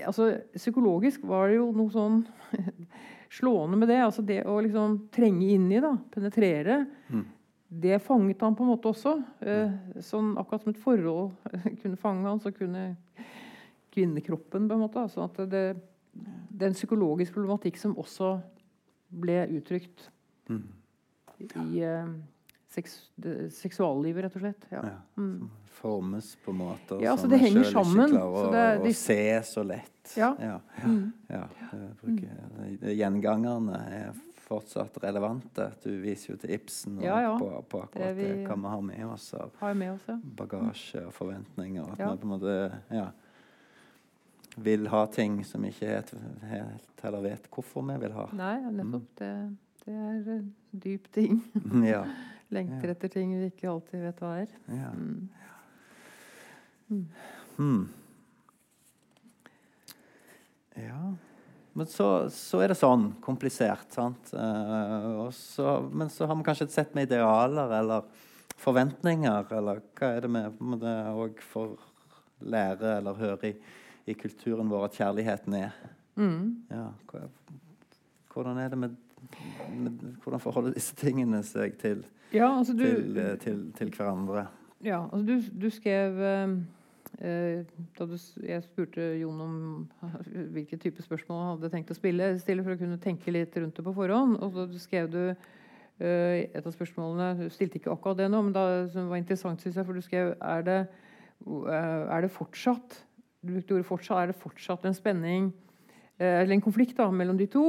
[0.06, 2.22] altså Psykologisk var det jo noe sånn
[3.38, 4.02] slående med det.
[4.04, 6.84] altså Det å liksom trenge inn i, da, penetrere.
[7.10, 7.26] Mm.
[7.86, 9.18] Det fanget han på en måte også.
[9.44, 11.36] Eh, sånn Akkurat som et forhold
[11.82, 12.94] kunne fange han, så kunne
[13.96, 15.04] kvinnekroppen på en måte.
[15.04, 15.68] altså at det
[16.16, 18.38] det er en psykologisk problematikk som også
[19.12, 20.10] ble uttrykt
[20.50, 20.64] mm.
[21.74, 22.08] i uh,
[22.72, 24.68] seks, de, seksuallivet, rett og slett.
[24.72, 24.82] Ja.
[24.88, 28.84] Ja, som formes på måter Ja, så som det sjøl ikke klarer så å, å
[28.86, 29.92] de- se så lett.
[30.18, 30.32] Ja.
[30.40, 31.12] ja, Mm.
[31.30, 31.44] ja.
[31.72, 34.14] jeg bruker, de Gjengangerne er
[34.46, 35.72] fortsatt relevante.
[35.84, 37.32] Du viser jo til Ibsen Ja, ja.
[37.42, 40.20] På, på akkurat Det det, vi- hva vi har med oss av med oss, ja.
[40.38, 41.92] bagasje og forventninger.
[41.96, 42.12] At Ja.
[42.12, 42.58] vi på en måte
[42.92, 43.08] ja,
[44.56, 46.14] vil ha ting som ikke helt,
[46.50, 48.30] helt heller vet hvorfor vi vil ha.
[48.38, 49.10] Nei, nettopp.
[49.20, 49.32] Det,
[49.86, 50.48] det er en
[50.86, 51.44] dyp ting.
[51.96, 52.06] Ja.
[52.54, 54.52] Lengter etter ting vi ikke alltid vet hva er.
[54.70, 54.92] ja.
[54.96, 55.30] Mm.
[57.58, 57.88] Mm.
[60.76, 61.16] Ja
[61.74, 64.30] Men så, så er det sånn komplisert, sant.
[64.32, 68.06] Uh, så, men så har vi kanskje et sett med idealer eller
[68.62, 70.94] forventninger, eller hva er det vi
[71.26, 71.74] òg får
[72.46, 73.58] lære eller høre i,
[74.06, 75.72] i kulturen vår at kjærligheten er?
[76.16, 76.66] Mm.
[76.72, 76.88] Ja,
[78.34, 78.96] hvordan er det med,
[79.76, 79.92] med
[80.24, 84.48] Hvordan forholder disse tingene seg til, Ja, altså du, til, eh, til, til hverandre?
[84.84, 86.56] ja, altså du, du skrev eh,
[87.20, 87.66] eh,
[87.98, 89.58] da du, Jeg spurte Jon om
[90.56, 93.76] hvilke type spørsmål han hadde tenkt å spille, stille for å kunne tenke litt rundt
[93.78, 94.38] det på forhånd.
[94.44, 98.56] Og så skrev du eh, et av spørsmålene Du stilte ikke akkurat det nå, men
[98.56, 100.80] da, som var interessant, synes jeg, for du skrev er det,
[101.48, 103.02] eh, er det fortsatt
[103.46, 104.22] brukte ordet fortsatt.
[104.22, 105.52] Er det fortsatt en spenning
[106.18, 107.66] eh, eller en konflikt da, mellom de to?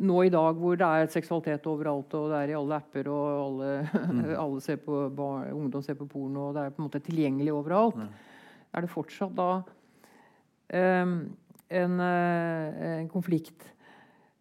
[0.00, 3.26] Nå i dag hvor det er seksualitet overalt, og det er i alle apper, og
[3.44, 3.72] alle,
[4.44, 7.52] alle ser på barn, ungdom ser på porno, og det er på en måte tilgjengelig
[7.52, 7.98] overalt.
[8.70, 11.14] Er det fortsatt da um,
[11.68, 13.66] en, eh, en konflikt?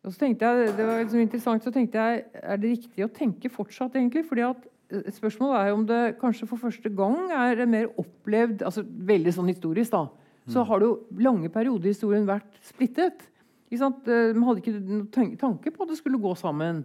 [0.05, 3.11] Og så tenkte jeg, det var liksom interessant, så tenkte jeg, Er det riktig å
[3.11, 4.23] tenke fortsatt, egentlig?
[4.29, 8.85] Fordi at eh, Spørsmålet er om det kanskje for første gang er mer opplevd altså
[8.85, 10.05] Veldig sånn historisk, da.
[10.49, 13.27] Så har det jo lange perioder i historien vært splittet.
[13.69, 14.07] Ikke sant?
[14.09, 16.81] Eh, Man hadde ikke noen tanke på at det skulle gå sammen.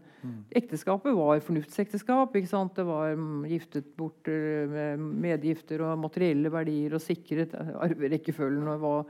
[0.53, 2.37] Ekteskapet var fornuftsekteskap.
[2.37, 2.74] ikke sant?
[2.77, 8.68] Det var mm, giftet bort eh, med medgifter og materielle verdier og sikret eh, arverekkefølgen.
[8.77, 9.09] og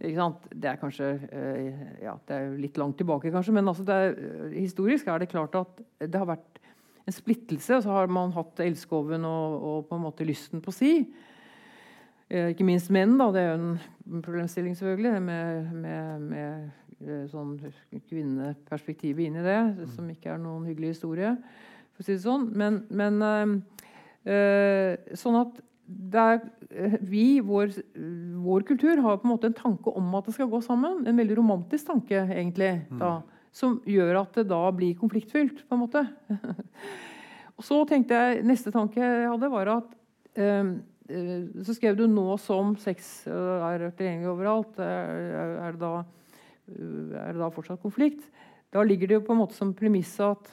[0.00, 0.48] ikke sant?
[0.50, 1.12] Det er kanskje
[2.02, 4.18] ja, det er litt langt tilbake, kanskje, men altså det er,
[4.56, 6.58] historisk er det klart at det har vært
[7.06, 7.78] en splittelse.
[7.78, 10.96] Og så har man hatt elskoven og, og på en måte lysten på si.
[12.30, 13.28] Eh, ikke minst menn, da.
[13.34, 17.58] Det er jo en problemstilling, selvfølgelig, med, med, med eh, sånn
[18.08, 19.60] kvinneperspektivet inn i det,
[19.94, 21.34] som ikke er noen hyggelig historie,
[21.94, 22.48] for å si det sånn.
[22.58, 23.22] Men, men
[24.24, 25.62] eh, sånn at
[26.14, 27.74] er, eh, vi, vår,
[28.44, 31.06] vår kultur, har på en måte en tanke om at det skal gå sammen.
[31.06, 32.86] En veldig romantisk tanke, egentlig.
[32.90, 33.20] da,
[33.52, 36.06] Som gjør at det da blir konfliktfylt, på en måte.
[37.58, 39.92] Og så tenkte jeg, Neste tanke jeg hadde, var at
[40.34, 40.72] eh,
[41.04, 44.78] Så skrev du 'nå som sex eh, er tilgjengelig overalt'.
[44.80, 46.04] Er, er, det da,
[46.68, 48.24] eh, er det da fortsatt konflikt?
[48.72, 50.48] Da ligger det jo på en måte som premiss at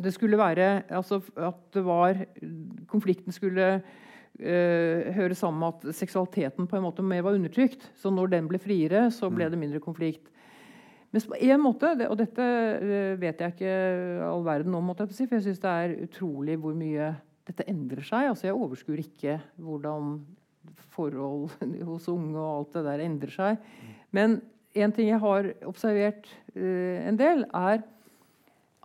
[0.00, 2.16] det skulle være altså At det var
[2.88, 3.82] Konflikten skulle
[4.40, 7.90] uh, høre sammen med at seksualiteten på en måte mer var undertrykt.
[7.94, 10.30] Så når den ble friere, så ble det mindre konflikt.
[11.10, 13.74] Men på en måte, og dette eh, vet jeg ikke
[14.24, 17.10] all verden om, for jeg syns det er utrolig hvor mye
[17.50, 18.30] dette endrer seg.
[18.30, 20.18] Altså Jeg overskuer ikke hvordan
[20.94, 21.50] forhold
[21.90, 23.70] hos unge og alt det der endrer seg.
[24.14, 24.40] Men
[24.76, 27.82] en ting jeg har observert uh, en del, er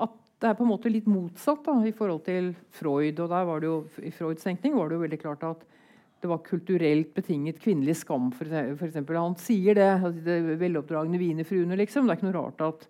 [0.01, 3.19] at det er på en måte litt motsatt da, i forhold til Freud.
[3.19, 5.65] og der var det jo, I Freuds tenkning var det jo veldig klart at
[6.23, 8.32] det var kulturelt betinget kvinnelig skam.
[8.34, 9.19] For, for eksempel.
[9.19, 9.91] Han sier det.
[10.08, 11.78] at det Veloppdragne wienerfruene.
[11.78, 12.08] Liksom.
[12.08, 12.88] Det er ikke noe rart at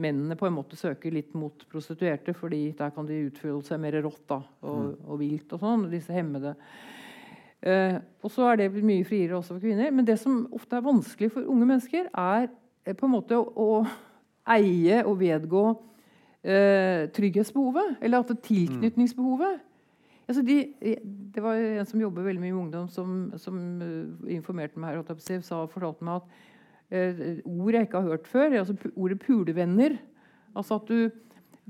[0.00, 3.98] mennene på en måte søker litt mot prostituerte, fordi der kan de utfolde seg mer
[4.04, 5.52] rått da, og, og vilt.
[5.54, 6.54] og sånn, disse hemmede.
[7.60, 9.92] Eh, og så er det mye friere også for kvinner.
[9.92, 13.44] Men det som ofte er vanskelig for unge mennesker, er eh, på en måte å,
[13.52, 15.64] å eie og vedgå
[16.42, 17.98] eh, trygghetsbehovet.
[18.00, 19.66] Eller at det tilknytningsbehovet.
[20.30, 20.60] Altså de,
[21.34, 25.42] det var en som jobber veldig mye med ungdom, som, som eh, informerte meg her,
[25.42, 26.46] sa, fortalte meg at
[26.90, 29.98] ord jeg ikke har hørt før, altså ordet pulevenner.
[30.58, 31.10] Altså at du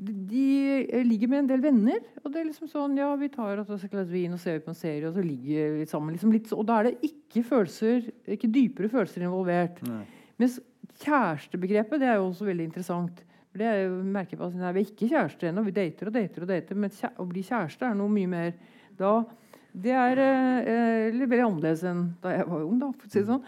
[0.01, 3.61] de, de ligger med en del venner, og det er liksom sånn Ja, vi tar
[3.61, 6.15] oss et glass vin og ser på en serie, og så ligger vi sammen.
[6.15, 9.83] Liksom litt, og da er det ikke følelser, ikke dypere følelser involvert.
[9.85, 10.05] Nei.
[10.41, 10.57] Mens
[11.03, 13.21] kjærestebegrepet det er jo også veldig interessant.
[13.57, 16.47] Det er jo merker på nei, Vi er ikke kjærester ennå, vi dater og dater.
[16.47, 18.53] og dater, Men å bli kjæreste er noe mye mer
[18.97, 19.25] da
[19.71, 23.21] Det er eh, litt veldig annerledes enn da jeg var ung, da, for å si
[23.21, 23.45] det sånn.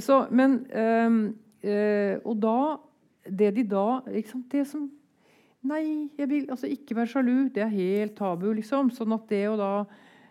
[0.00, 2.76] Så, men ehm, eh, Og da
[3.30, 4.90] Det de da sant, Det som
[5.64, 7.48] Nei, jeg vil altså ikke være sjalu.
[7.48, 8.90] Det er helt tabu, liksom.
[8.92, 9.86] Sånn at det å da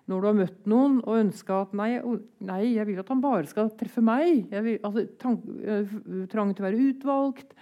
[0.05, 1.95] når du har møtt noen og ønska at nei,
[2.43, 4.43] nei, jeg vil at han bare skal treffe meg.
[4.51, 7.55] Vil, altså, trang, øh, trang til å være utvalgt.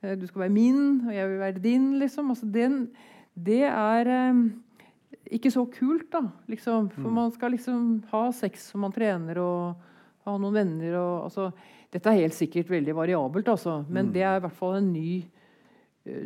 [0.00, 1.98] Eh, Du skal være min, og jeg vil være din.
[1.98, 2.30] liksom.
[2.30, 2.88] Altså, den,
[3.36, 4.62] det er um,
[5.30, 6.22] ikke så kult, da.
[6.48, 6.88] Liksom.
[6.90, 7.14] For Mm.
[7.14, 9.76] man skal liksom ha sex som man trener, og
[10.24, 11.52] ha noen venner og altså,
[11.94, 13.84] Dette er helt sikkert veldig variabelt, altså.
[13.88, 14.12] Men Mm.
[14.12, 15.24] det er i hvert fall en ny,
[16.06, 16.22] eh,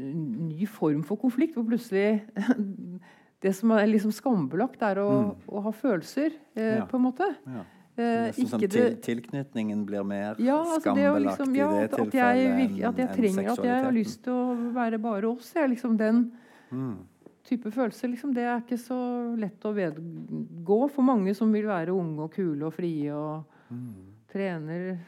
[0.48, 1.54] ny form for konflikt.
[1.54, 2.22] Hvor plutselig
[3.40, 6.78] Det som er liksom skambelagt, er å, å ha følelser, eh, Mm.
[6.78, 6.86] Ja.
[6.86, 7.28] på en måte.
[7.46, 7.60] Ja.
[7.98, 11.92] Eh, Nesten som til, tilknytningen blir mer ja, altså skambelagt liksom, ja, i det at,
[12.00, 15.52] at jeg, tilfellet at jeg trenger at jeg har lyst til å være bare oss.
[15.54, 16.32] Jeg, liksom den
[16.72, 16.96] Mm.
[17.44, 18.08] type følelser.
[18.12, 18.98] Liksom, det er ikke så
[19.38, 24.14] lett å vedgå for mange som vil være unge og kule og frie og Mm.
[24.32, 24.98] trener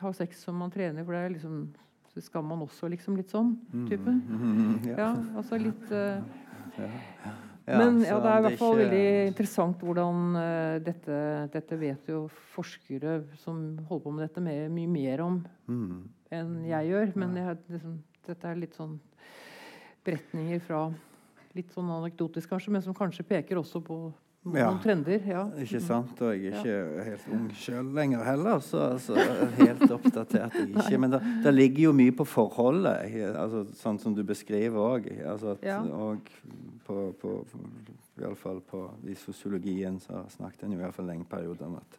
[0.00, 1.68] Har sex som man trener, for det er liksom
[2.08, 3.54] så skal man også liksom litt sånn
[3.88, 4.10] type.
[4.10, 4.96] Mm, ja.
[4.96, 6.22] Ja, altså litt uh,
[7.68, 11.18] Ja, Men ja, det er i hvert fall ikke- veldig interessant hvordan uh, dette
[11.52, 12.22] Dette vet jo
[12.54, 15.98] forskere som holder på med dette, med, mye mer om mm.
[16.32, 17.12] enn jeg gjør.
[17.20, 17.98] Men jeg, liksom,
[18.30, 18.96] dette er litt sånn
[20.06, 20.88] beretninger fra
[21.56, 23.96] Litt sånn anekdotisk, kanskje, men som kanskje peker også på
[24.44, 24.68] Ja.
[24.70, 25.20] noen trender.
[25.28, 25.42] Ja.
[25.60, 26.20] Ikke sant?
[26.24, 29.16] Og jeg er ikke helt ung sjøl lenger heller, så, så
[29.58, 30.98] helt oppdatert er jeg ikke.
[31.02, 35.10] Men det, det ligger jo mye på forholdet, altså, sånn som du beskriver òg.
[35.26, 35.80] Altså, Ja.
[35.82, 36.30] og
[36.86, 37.34] på, på,
[38.18, 41.66] i alle fall på, I sosiologien så snakket en jo i hvert fall lenge perioder
[41.68, 41.98] om at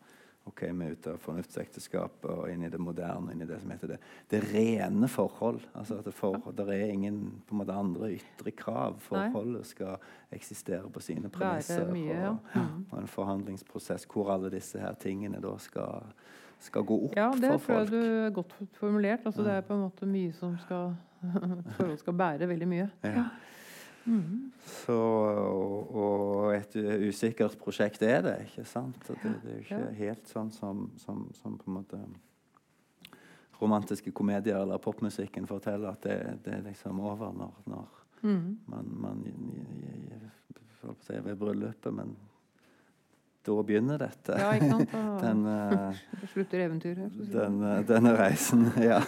[0.49, 3.71] ok, vi er ute av fornuftsekteskapet og inn i det moderne, inn i det som
[3.73, 3.97] heter det,
[4.31, 5.61] det rene forhold.
[5.77, 8.97] Altså at det, for, det er ingen på en måte andre ytre krav.
[9.05, 9.97] Forholdet skal
[10.35, 11.85] eksistere på sine premisser.
[11.91, 12.29] mye, ja.
[12.33, 12.85] og, Mm.
[12.91, 16.09] og en forhandlingsprosess hvor alle disse her tingene da skal,
[16.59, 19.25] skal gå opp Ja, det tror jeg du er godt formulert.
[19.25, 20.95] Altså, det er på en måte mye som skal
[21.77, 22.89] Forhold skal bære veldig mye.
[23.03, 23.25] Ja.
[24.05, 24.51] Mhm.
[24.65, 26.75] Så, og, og et
[27.09, 28.95] usikkert prosjekt er det, ikke sant?
[29.07, 31.99] Det, det er jo ikke helt sånn som, som, som på en måte
[33.61, 37.87] romantiske komedier eller popmusikken forteller at det, det er liksom over når, når
[38.21, 38.57] mm.
[38.71, 40.19] man, man i- i- i-
[40.81, 42.15] holdt på å si ved bryllupet, men
[43.45, 44.35] da begynner dette.
[44.39, 44.91] Ja, ikke sant?
[45.19, 46.01] Da Den, eh,
[46.33, 47.13] slutter eventyret.
[47.15, 48.99] si den, uh, denne reisen, ja.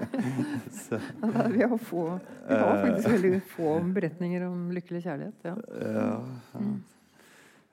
[0.82, 1.00] Så.
[1.22, 2.04] Ja, Vi har, få,
[2.48, 5.44] vi har faktisk veldig få beretninger om lykkelig kjærlighet.
[5.44, 5.56] Ja.
[5.82, 6.06] ja,
[6.54, 6.68] ja.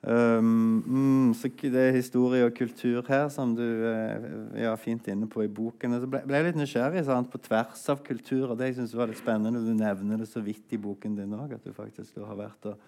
[0.06, 4.22] Um, mm, så det er historie og kultur her som du er
[4.54, 5.96] er fint inne på i boken.
[5.96, 9.10] Jeg ble, ble litt nysgjerrig sant, på tvers av kultur, og Det jeg synes var
[9.10, 12.28] litt spennende, Du nevner det så vidt i boken din òg, at du faktisk da
[12.28, 12.78] har vært og,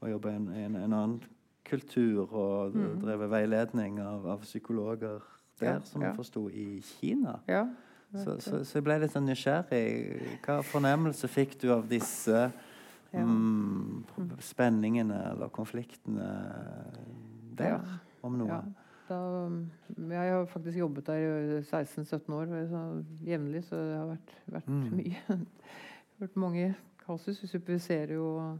[0.00, 1.20] og jobba i en, en, en annen
[1.72, 3.00] kultur og Mm.
[3.02, 5.20] drevet veiledning av, av psykologer
[5.60, 7.38] der, som jeg forsto, i Kina.
[7.48, 7.64] Ja.
[8.12, 10.20] Så, så, så jeg ble litt sånn nysgjerrig.
[10.44, 12.50] Hva fornemmelse fikk du av disse
[13.12, 13.22] Ja.
[13.24, 14.04] mm,
[14.40, 16.26] spenningene eller konfliktene
[17.56, 17.80] der,
[18.22, 18.48] om noe?
[18.48, 18.60] Ja.
[19.08, 19.70] Da, um,
[20.08, 22.82] jeg har faktisk jobbet der i 16-17 år så
[23.26, 24.96] jevnlig, så det har vært, vært Mm.
[24.96, 25.38] mye.
[26.22, 26.74] vært mange
[27.06, 27.40] kasus.
[27.42, 28.58] Vi superviserer jo og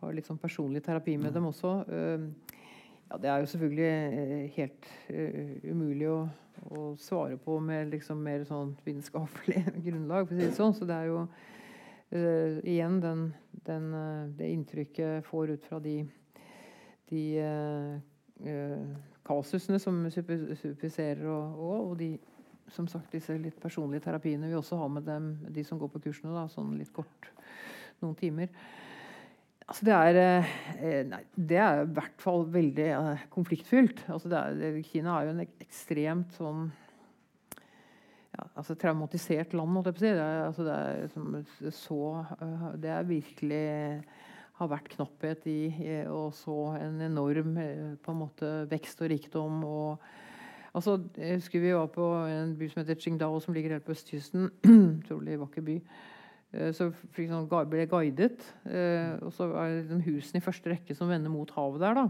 [0.00, 1.34] har litt sånn personlig terapi med Mm.
[1.34, 1.72] dem også.
[3.10, 6.28] Ja, det er jo selvfølgelig eh, helt eh, umulig å,
[6.70, 10.74] å svare på med liksom mer sånn vitenskapelig grunnlag, for å si det sånn.
[10.78, 11.24] Så det er jo
[12.12, 13.24] eh, igjen den,
[13.66, 13.90] den,
[14.38, 15.96] det inntrykket får ut fra de,
[17.10, 17.24] de
[19.26, 22.12] kasusene som super- superviserer, og, og, og de
[22.70, 26.00] som sagt disse litt personlige terapiene vi også har med dem, de som går på
[26.06, 27.26] kursene, da, sånn litt kort,
[28.00, 28.48] noen timer.
[29.70, 34.02] Altså det er eh, Nei, det er i hvert fall veldig eh, konfliktfylt.
[34.10, 36.64] Altså er, Kina er jo en ekstremt sånn
[38.30, 40.10] ja, altså traumatisert land, måtte jeg på si.
[40.16, 41.38] Det er, altså det er som
[41.76, 42.02] så
[42.40, 43.64] eh, Det er virkelig
[44.60, 45.60] har vært knapphet i,
[46.12, 49.62] og så en enorm eh, på en måte vekst og rikdom.
[49.64, 53.86] og altså, Jeg husker vi var på en by som heter Qingdao, som ligger helt
[53.86, 54.50] på østkysten.
[55.00, 55.78] Utrolig vakker by.
[56.52, 58.40] Eh, Så sånn, ble jeg guidet.
[58.66, 61.94] eh, og så er det liksom husene i første rekke som vender mot havet der.
[61.94, 62.08] da.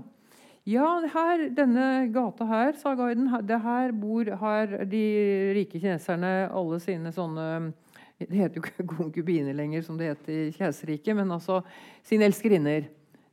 [0.67, 6.81] Ja, her, denne gata her, sa guiden, det her bor her de rike kineserne alle
[6.81, 7.73] sine sånne
[8.21, 11.63] Det heter jo ikke konkubiner lenger, som det het i keiserriket, men altså
[12.05, 12.85] sine elskerinner.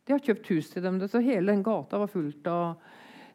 [0.08, 2.78] De har kjøpt hus til dem, så hele den gata var fullt av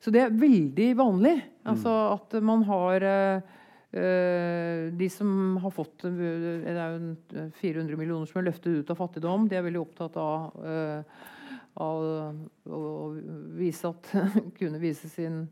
[0.01, 1.43] Så det er veldig vanlig.
[1.69, 3.43] Altså at man har Eh,
[3.93, 6.15] de som har fått eh,
[6.65, 9.49] Det er jo 400 millioner som er løftet ut av fattigdom.
[9.51, 11.27] De er veldig opptatt av, eh,
[11.83, 12.83] av å
[13.59, 14.09] vise at
[14.59, 15.43] kunne vise sin,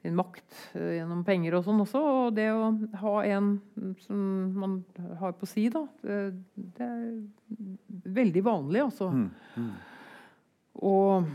[0.00, 2.04] sin makt eh, gjennom penger og sånn også.
[2.22, 3.52] Og det å ha en
[4.06, 4.24] som
[4.56, 4.80] man
[5.20, 9.10] har på si, da, det, er veldig vanlig, altså.
[9.12, 9.28] Mm,
[9.60, 9.70] mm.
[10.88, 11.28] Og,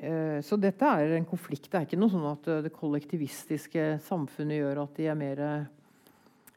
[0.00, 1.70] eh, så dette er en konflikt.
[1.70, 5.46] Det er ikke noe sånn at eh, det kollektivistiske samfunnet gjør at de er mer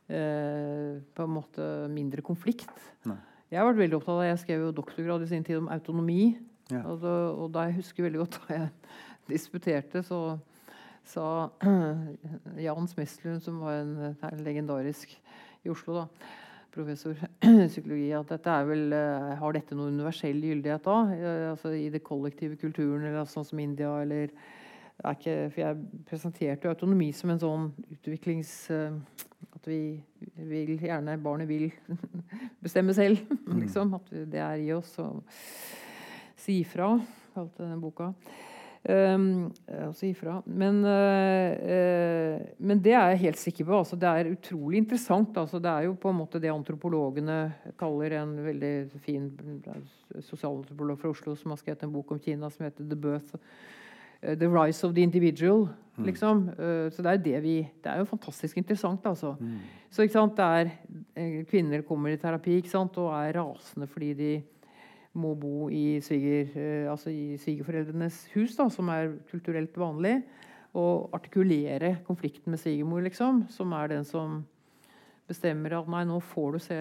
[0.10, 2.72] eh, På en måte mindre konflikt.
[3.10, 3.18] Nei.
[3.50, 6.36] Jeg har vært veldig opptatt av, jeg skrev jo doktorgrad i sin tid om autonomi.
[6.70, 6.84] Ja.
[6.84, 8.68] Altså, og da jeg husker veldig godt da jeg
[9.32, 10.20] disputerte, så
[11.10, 11.26] sa
[12.66, 15.16] Jan Smeslund, som var en, en legendarisk
[15.66, 16.36] i Oslo, da,
[16.76, 21.00] professor i psykologi, at dette er vel, uh, har dette noen universell gyldighet da?
[21.56, 24.30] Altså I det kollektive kulturen, eller sånn som India, eller
[25.00, 28.54] ikke, For jeg presenterte jo autonomi som en sånn utviklings...
[28.70, 29.26] Uh,
[29.60, 30.00] at vi
[30.50, 31.68] vil gjerne Barnet vil
[32.64, 33.58] bestemme selv, mm.
[33.60, 33.98] liksom.
[34.00, 35.12] At det er i oss å
[36.40, 36.94] si ifra,
[37.36, 38.14] kalte denne boka.
[38.80, 40.38] Um, altså ifra.
[40.48, 43.82] Men, uh, men, det er jeg helt sikker på.
[43.82, 45.36] Altså, det er utrolig interessant.
[45.38, 47.42] Altså, det er jo på en måte det antropologene
[47.80, 49.28] kaller en veldig fin
[50.30, 53.36] sosialantropolog fra Oslo som har skrevet en bok om Kina som heter 'The Birth'.
[54.24, 55.68] Uh, the Rise of the Individual.
[55.98, 56.06] Mm.
[56.06, 56.50] Liksom.
[56.60, 59.06] Uh, så det er, det, vi, det er jo fantastisk interessant.
[59.06, 59.36] Altså.
[59.40, 59.60] Mm.
[59.90, 60.70] Så det er
[61.50, 64.44] Kvinner kommer i terapi og er rasende fordi de
[65.18, 70.22] må bo i, sviger, eh, altså i svigerforeldrenes hus, da, som er kulturelt vanlig.
[70.78, 74.44] Og artikulere konflikten med svigermor, liksom, som er den som
[75.30, 76.80] bestemmer at nei, nå får du se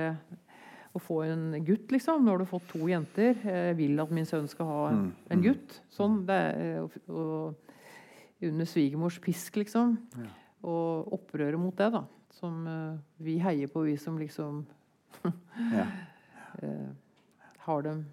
[0.97, 2.25] å få en gutt, liksom.
[2.25, 3.37] Nå har du fått to jenter.
[3.45, 5.45] Jeg vil at min sønn skal ha en, mm, en mm.
[5.45, 5.79] gutt.
[5.95, 6.21] Sånn.
[6.29, 7.75] Det er, og, og,
[8.49, 9.97] under svigermors pisk, liksom.
[10.19, 10.31] Ja.
[10.69, 12.05] Og opprøret mot det, da.
[12.39, 14.63] Som uh, vi heier på, vi som liksom
[15.79, 15.87] ja.
[16.63, 16.89] uh,
[17.67, 18.07] har dem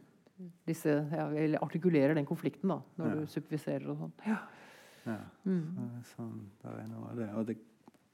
[0.68, 4.16] disse, ja, eller artikulerer den konflikten da, når du superviserer og sånn.
[4.28, 4.40] Ja.
[5.08, 5.20] ja.
[5.48, 6.02] Mm.
[6.12, 7.30] Sånn, det er noe av det.
[7.40, 7.58] Og det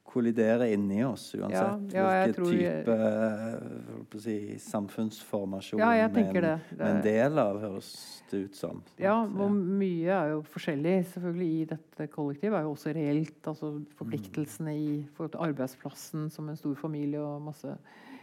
[0.04, 6.56] kolliderer inni oss uansett hvilken type si, samfunnsformasjon ja, jeg tenker det.
[6.74, 7.91] det er en del av, høres
[8.32, 8.82] det ut som.
[8.99, 12.58] Ja, og mye er jo forskjellig selvfølgelig i dette kollektivet.
[12.60, 13.39] er jo også reelt.
[13.47, 17.76] altså Forpliktelsene i forhold til arbeidsplassen som en stor familie og masse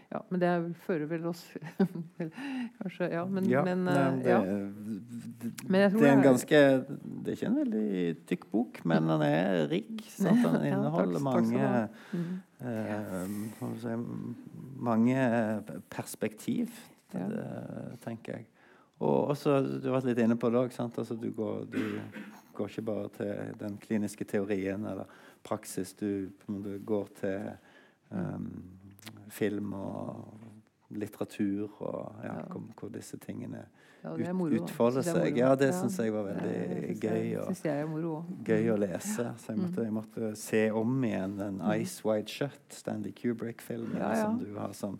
[0.09, 0.51] ja, men det
[0.87, 1.43] fører vel oss
[2.79, 4.39] Kanskje Ja, men, ja, men, nei, det, ja.
[4.41, 9.67] Det, det, er en ganske Det er ikke en veldig tykk bok, men den er
[9.69, 10.01] rik.
[10.15, 10.41] Sant?
[10.47, 11.67] Den inneholder mange
[12.13, 12.31] mm.
[12.71, 13.19] eh,
[13.83, 13.99] si,
[14.89, 15.27] mange
[15.93, 16.73] perspektiv,
[17.13, 17.27] det,
[18.05, 18.49] tenker jeg.
[19.05, 20.73] Og også, Du har vært litt inne på det òg.
[20.89, 21.83] Altså, du, går, du
[22.57, 25.93] går ikke bare til den kliniske teorien eller praksis.
[25.93, 27.51] Du, du går til
[28.11, 28.78] um,
[29.31, 30.49] film og
[30.89, 33.61] litteratur og ja, hvor, hvor, disse tingene
[34.03, 35.37] ja, ut, utfolder seg.
[35.37, 39.27] Ja, det syns jeg var veldig gøy, og, gøy å lese.
[39.43, 41.67] Så jeg måtte, jeg måtte, se om igjen den mm.
[41.75, 44.97] 'Ice Wide Shut', Stanley Kubrick-filmen, som du har som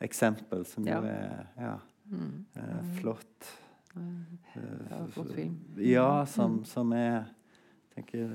[0.00, 1.74] eksempel, som jo er ja,
[2.08, 2.32] mm.
[2.56, 3.50] eh, flott.
[3.92, 5.58] Ja, flott film.
[5.84, 7.28] Ja, som, som er
[7.94, 8.30] tenker,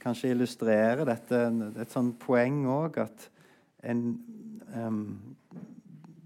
[0.00, 1.44] Kanskje illustrerer dette
[1.82, 3.28] et sånt poeng òg at
[3.82, 4.14] en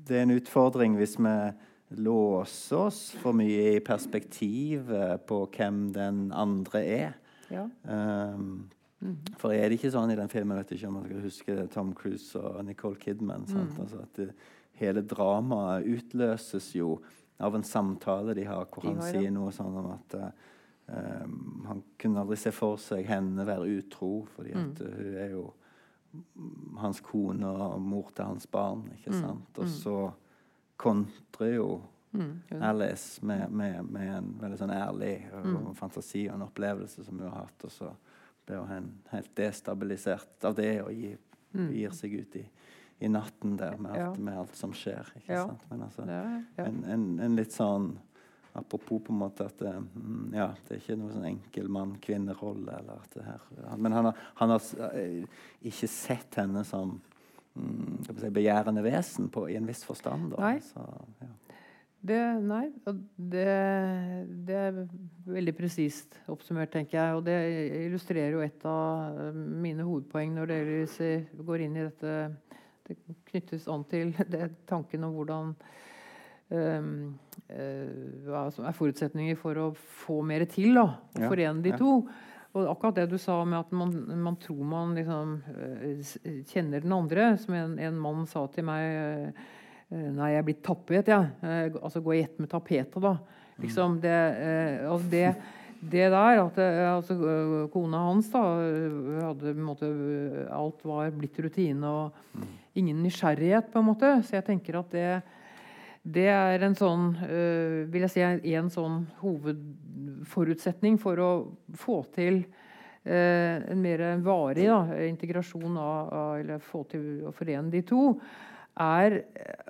[0.07, 1.37] Det er en utfordring hvis vi
[2.03, 7.13] låser oss for mye i perspektivet på hvem den andre er.
[7.51, 7.67] Ja.
[7.83, 8.67] Um,
[9.01, 9.17] mm.
[9.39, 11.93] For er det ikke sånn i den filmen vet ikke om dere husker huske Tom
[11.95, 13.69] Cruise og Nicole Kidman mm.
[13.85, 14.31] altså at det,
[14.77, 16.99] Hele dramaet utløses jo
[17.41, 21.63] av en samtale de har, hvor de han har, sier noe sånn om at um,
[21.65, 25.47] han kunne aldri se for seg henne være utro, fordi at uh, hun er jo
[26.81, 28.87] hans kone og mor til hans barn.
[28.97, 29.59] ikke mm, sant?
[29.59, 29.75] Og mm.
[29.75, 29.99] så
[30.77, 31.69] kontrer jo
[32.13, 35.71] mm, Alice med, med, med, en veldig sånn ærlig og, mm.
[35.79, 37.69] fantasi og en opplevelse som hun har hatt.
[37.69, 37.93] Og så
[38.47, 41.19] blir hun helt destabilisert av det og gir,
[41.53, 42.45] gir seg ut i,
[42.99, 45.09] i natten der med alt, med alt som skjer.
[45.21, 45.65] ikke sant?
[45.71, 47.95] Men altså, en, en, en, litt sånn
[48.57, 52.79] Apropos på en måte at det, mm, ja, det er ikke noe sånn enkel mann-kvinne-rolle.
[53.77, 56.95] Men han har, han har, eh, ikke sett henne som
[57.53, 60.33] mm, si, begjærende vesen på, i en viss forstand.
[60.33, 60.41] Da.
[60.41, 60.55] Nei.
[60.65, 60.87] Så,
[61.21, 61.61] ja.
[62.13, 62.65] det, nei.
[63.17, 63.47] Det,
[64.49, 64.81] det, er
[65.29, 67.21] veldig presist oppsummert, tenker jeg.
[67.21, 67.39] Og det
[67.83, 71.11] illustrerer jo et av eh, mine hovedpoeng når dere
[71.53, 72.19] går inn i dette.
[72.89, 72.97] Det
[73.35, 75.75] knyttes an til det, tanken om hvordan eh,
[76.47, 80.77] hva som er forutsetninger for å få mer til.
[80.79, 80.87] da,
[81.17, 81.79] og ja, Forene de ja.
[81.81, 81.99] to.
[82.57, 83.93] Og akkurat det du sa med at man,
[84.25, 86.15] man tror man liksom uh,
[86.49, 89.53] kjenner den andre, som en, en mann sa til meg uh,
[89.87, 91.27] Nei, jeg er blitt tappet, jeg.
[91.47, 91.67] Ja.
[91.79, 93.13] Altså gå i ett med tapetet, da.
[93.63, 94.15] Liksom, det,
[94.83, 95.29] altså det,
[95.79, 97.15] det, der at altså,
[97.71, 98.41] Kona hans da
[99.29, 99.93] hadde på en måte
[100.51, 102.51] Alt var blitt rutine og mm.
[102.83, 104.11] ingen nysgjerrighet, på en måte.
[104.27, 105.07] Så jeg tenker at det
[106.07, 108.23] det er en sånn, øh, vil jeg si,
[108.55, 111.31] en sånn hovedforutsetning for å
[111.79, 117.83] få til øh, en mer varig da, integrasjon av, Eller få til å forene de
[117.87, 118.13] to,
[118.77, 119.23] er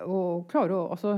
[0.03, 1.17] å klare å altså,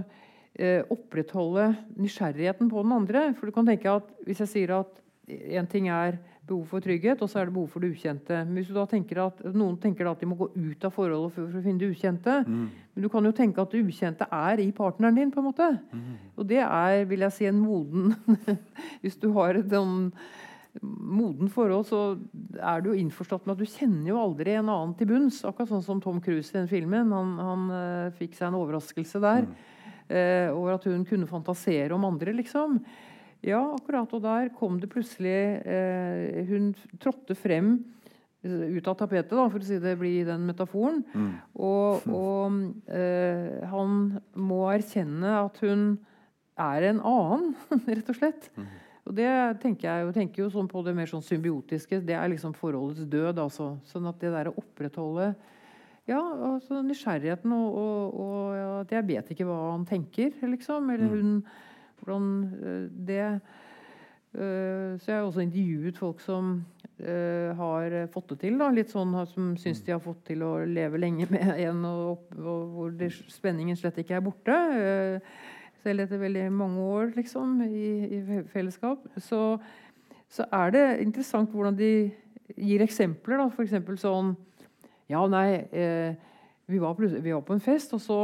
[0.91, 3.21] opprettholde nysgjerrigheten på den andre.
[3.37, 4.91] For du kan tenke at Hvis jeg sier at
[5.29, 6.19] en ting er
[6.49, 8.41] behov for trygghet, og så er det behov for det ukjente.
[8.41, 10.93] Men hvis du da tenker at, Noen tenker da at de må gå ut av
[10.95, 12.35] forholdet for, for å finne det ukjente.
[12.45, 12.67] Mm.
[12.93, 15.31] Men du kan jo tenke at det ukjente er i partneren din.
[15.33, 15.71] på en måte.
[15.93, 16.11] Mm.
[16.35, 18.13] Og det er vil jeg si, en moden
[19.03, 20.11] Hvis du har et sånn
[20.83, 21.99] moden forhold, så
[22.61, 25.41] er du jo innforstått med at du kjenner jo aldri en annen til bunns.
[25.47, 27.11] Akkurat sånn som Tom Cruise i den filmen.
[27.15, 29.49] Han, han uh, fikk seg en overraskelse der.
[30.09, 32.79] Uh, over at hun kunne fantasere om andre, liksom.
[33.45, 34.11] Ja, akkurat.
[34.15, 37.77] Og der kom det plutselig eh, Hun trådte frem
[38.39, 41.01] ut av tapetet, da, for å si det blir den metaforen.
[41.11, 41.31] Mm.
[41.59, 42.53] Og, og
[43.67, 43.97] han
[44.39, 45.89] må erkjenne at hun
[46.55, 47.49] er en annen,
[47.97, 48.47] rett og slett.
[48.55, 48.69] Mm.
[49.09, 49.29] Og det
[49.63, 52.01] tenker jeg, jo, tenker jo sånn på det mer sånn symbiotiske.
[52.05, 53.39] Det er liksom forholdets død.
[53.41, 53.71] altså.
[53.89, 55.31] Sånn at det der å opprettholde
[56.09, 60.89] ja, altså nysgjerrigheten og, og, og at jeg vet ikke hva han tenker, liksom.
[60.93, 61.33] Eller hun
[62.01, 62.31] Hvordan
[63.07, 63.23] det
[64.29, 66.51] Uh, så jeg har også intervjuet folk som
[67.01, 68.59] uh, har fått det til.
[68.61, 72.27] Da, litt sånn Som syns de har fått til å leve lenge med en, og,
[72.37, 74.59] og hvor det, spenningen slett ikke er borte.
[75.81, 79.07] Selv etter veldig mange år liksom, i, i fellesskap.
[79.17, 79.57] Så,
[80.29, 82.11] så, er det interessant hvordan de
[82.53, 83.47] gir eksempler.
[83.47, 83.79] F.eks.
[84.03, 84.35] sånn
[85.09, 85.63] Ja, nei,
[86.69, 88.19] vi var, vi, var på en fest, og så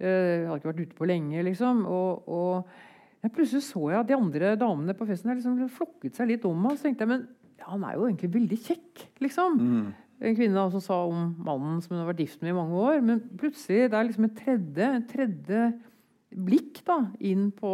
[0.00, 1.84] Hadde ikke vært ute på lenge, liksom.
[1.88, 6.44] og, og plutselig så jeg at de andre damene på festen liksom flokket seg litt
[6.46, 6.76] om meg.
[6.76, 7.24] Så tenkte jeg men
[7.56, 9.56] ja, han er jo egentlig veldig kjekk, liksom.
[9.58, 9.86] Mm.
[10.26, 12.76] En kvinne da, som sa om mannen som hun har vært gift med i mange
[12.80, 13.00] år.
[13.04, 15.64] Men plutselig det er liksom en tredje, en tredje
[16.46, 17.72] blikk da, inn på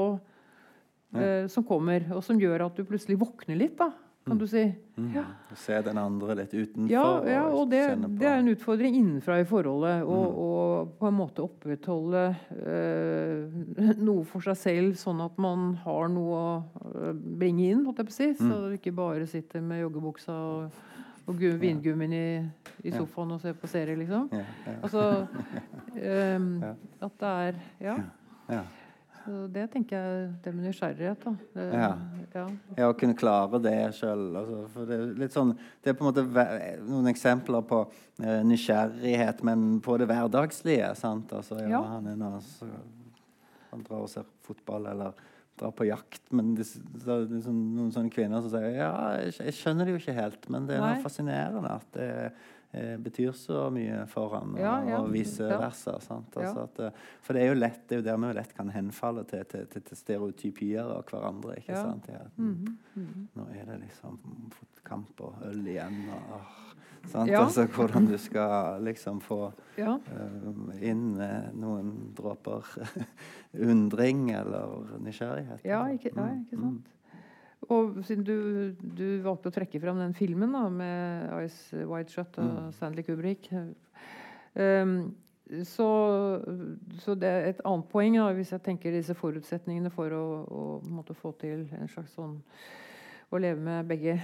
[1.12, 1.20] Ja.
[1.20, 3.91] eh, som kommer, og som gjør at du plutselig våkner litt, da,
[4.25, 4.62] kan du si.
[4.97, 5.09] Mm.
[5.16, 5.23] Ja.
[5.59, 6.91] Se den andre litt utenfor.
[6.91, 7.81] Ja, ja og det,
[8.20, 10.05] det er en utfordring innenfra i forholdet.
[10.05, 10.12] Mm.
[10.12, 10.51] Å
[11.01, 12.23] på en måte opprettholde
[12.87, 16.53] eh, noe for seg selv, sånn at man har noe å
[16.93, 17.12] eh,
[17.43, 17.85] bringe inn.
[17.87, 18.68] Holdt jeg på å si, Så Mm.
[18.70, 20.70] du ikke bare sitter med joggebuksa og,
[21.27, 22.27] og gu- vingummien i,
[22.85, 22.99] i Ja.
[23.01, 24.29] sofaen og ser på serie, liksom.
[24.33, 25.27] ja, ja, Altså
[25.97, 26.75] eh, Ja.
[27.03, 28.62] At det er Ja.
[29.23, 31.27] Så det tenker jeg det med nysgjerrighet.
[31.55, 31.91] Det, Ja.
[32.35, 32.47] ja.
[32.77, 34.25] Ja, å kunne klare det sjøl.
[34.37, 36.47] Altså, det er sånn Det er på en måte
[36.83, 40.95] noen eksempler på uh, nysgjerrighet, men på det hverdagslige.
[40.97, 41.33] sant?
[41.33, 41.83] Altså, ja, Ja.
[41.83, 42.41] Han er nå
[43.70, 45.12] Han drar og ser fotball eller
[45.59, 46.23] drar på jakt.
[46.31, 48.91] Men det, så, er liksom noen sånne kvinner som sier ja,
[49.23, 51.05] jeg, skjønner det jo ikke helt, men det er noe Nei.
[51.05, 52.51] fascinerende at det eh,
[52.99, 55.01] betyr så mye for han, og, Ja, ja.
[55.03, 55.99] og vice versa.
[56.01, 56.37] sant?
[56.37, 58.70] Altså at, eh, for det er jo lett, det er jo der vi lett kan
[58.73, 61.57] henfalle til, til, til, til stereotypier av hverandre.
[61.59, 61.83] ikke Ja.
[61.83, 62.09] sant?
[62.09, 62.23] Ja.
[62.37, 62.64] Mm
[62.97, 63.27] -hmm.
[63.35, 64.18] Nå er det liksom
[64.51, 66.09] fotkamp og øl igjen.
[66.09, 66.41] Og?
[67.27, 67.43] Ja.
[67.45, 69.95] Altså, hvordan du skal liksom få ja.
[69.97, 72.62] uh, inn uh, noen dråper
[73.70, 75.61] undring eller nysgjerrighet.
[75.64, 76.87] Ja, ikke, ja, Mm, ikke sant.
[77.73, 78.37] Og siden du,
[78.83, 82.70] du valgte å trekke fram den filmen da, med Ice Wide Shut og Mm.
[82.77, 83.49] Stanley Kubrick
[84.55, 85.14] um,
[85.68, 85.87] så,
[87.03, 90.62] så det er et annet poeng, da, hvis jeg tenker disse forutsetningene for å, å
[90.89, 92.39] måtte få til en slags sånn
[93.33, 94.14] å leve med begge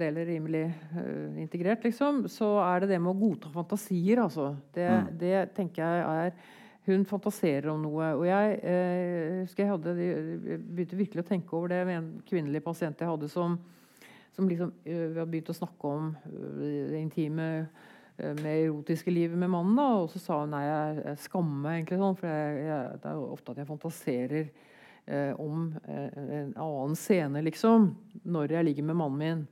[0.00, 4.54] deler rimelig uh, integrert, liksom, så er det det med å godta fantasier, altså.
[4.76, 5.06] Det, Mm.
[5.20, 6.32] det tenker jeg er
[6.88, 8.12] Hun fantaserer om noe.
[8.16, 12.08] Og jeg eh, husker jeg hadde jeg begynte virkelig å tenke over det med en
[12.28, 13.58] kvinnelig pasient jeg hadde som,
[14.36, 19.12] som liksom eh, Vi hadde begynt å snakke om eh, det intime eh, med erotiske
[19.12, 19.76] livet med mannen.
[19.76, 23.12] da, Og så sa hun nei, jeg, skammer meg egentlig sånn, for jeg, jeg, det
[23.12, 27.92] er jo ofte at jeg fantaserer eh, om eh, en annen scene, liksom,
[28.24, 29.46] når jeg ligger med mannen min.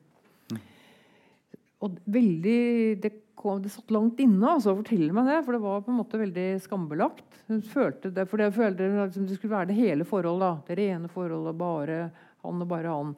[1.87, 2.59] Og veldig
[3.03, 5.93] det, kom, det satt langt inne altså, å fortelle meg det, for det var på
[5.93, 7.43] en måte veldig skambelagt.
[7.51, 10.47] Hun følte det, for jeg følte liksom, det skulle være det hele forholdet.
[10.47, 12.01] da, Det rene forholdet, bare
[12.47, 13.13] han og bare han.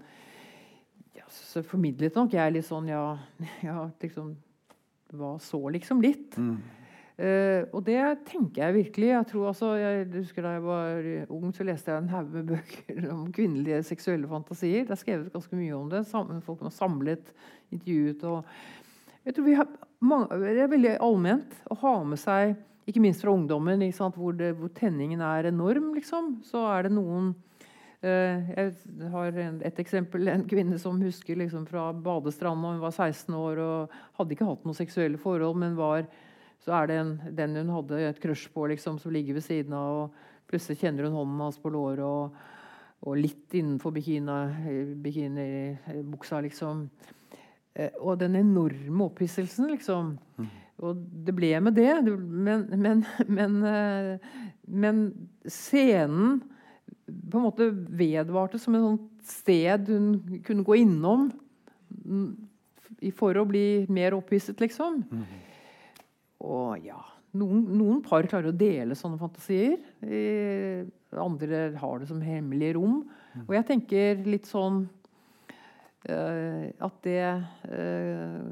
[1.18, 3.02] Ja, så formidlet nok jeg litt sånn ja,
[3.68, 4.34] ja liksom,
[5.16, 6.02] Hva så, liksom?
[6.04, 6.36] Litt.
[6.36, 6.58] Mm.
[7.18, 7.98] Eh, og det
[8.28, 9.08] tenker jeg virkelig.
[9.10, 12.52] Jeg tror altså, jeg husker Da jeg var ung, så leste jeg en haug med
[12.52, 14.86] bøker om kvinnelige seksuelle fantasier.
[14.86, 16.04] Det er skrevet ganske mye om det.
[16.06, 17.32] Sammen, folk har samlet,
[17.74, 18.44] intervjuet og
[19.28, 19.56] jeg tror vi
[20.08, 22.54] mange, Det er veldig allment å ha med seg,
[22.88, 26.38] ikke minst fra ungdommen, ikke sant, hvor, det, hvor tenningen er enorm, liksom.
[26.48, 27.34] Så er det noen
[28.00, 29.36] eh, Jeg har
[29.68, 30.30] et eksempel.
[30.32, 32.72] En kvinne som husker liksom fra badestranda.
[32.72, 36.08] Hun var 16 år og hadde ikke hatt noen seksuelle forhold, men var
[36.64, 39.76] så er det en, den hun hadde et crush på, liksom, som ligger ved siden
[39.76, 40.02] av.
[40.04, 42.34] og Plutselig kjenner hun hånden hans på låret, og,
[43.06, 46.86] og litt innenfor bikinibuksa, bikini, liksom.
[47.78, 50.16] Eh, og den enorme opphisselsen, liksom.
[50.82, 51.92] og det ble med det.
[52.18, 54.30] Men, men, men, eh,
[54.66, 55.02] men
[55.46, 56.40] scenen
[57.09, 61.28] på en måte vedvarte som et sånt sted hun kunne gå innom
[63.16, 65.02] for å bli mer opphisset, liksom.
[65.09, 65.26] Mm.
[66.45, 67.01] Og ja
[67.36, 69.76] noen, noen, par klarer å dele sånne fantasier.
[71.18, 73.03] andre har det som hemmelige rom.
[73.34, 73.45] Mm.
[73.47, 74.86] Og jeg tenker litt sånn
[76.07, 78.44] at det uh,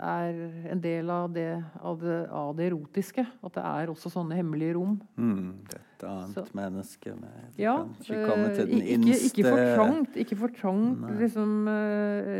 [0.00, 0.38] er
[0.72, 3.24] en del av det, av, det, av det, erotiske.
[3.44, 4.96] At det er også sånne hemmelige rom.
[5.20, 9.64] Mm, et annet Så, menneske med ja, ikke komme til den uh, ikke, ikke for
[9.76, 11.54] trangt, ikke for trangt liksom,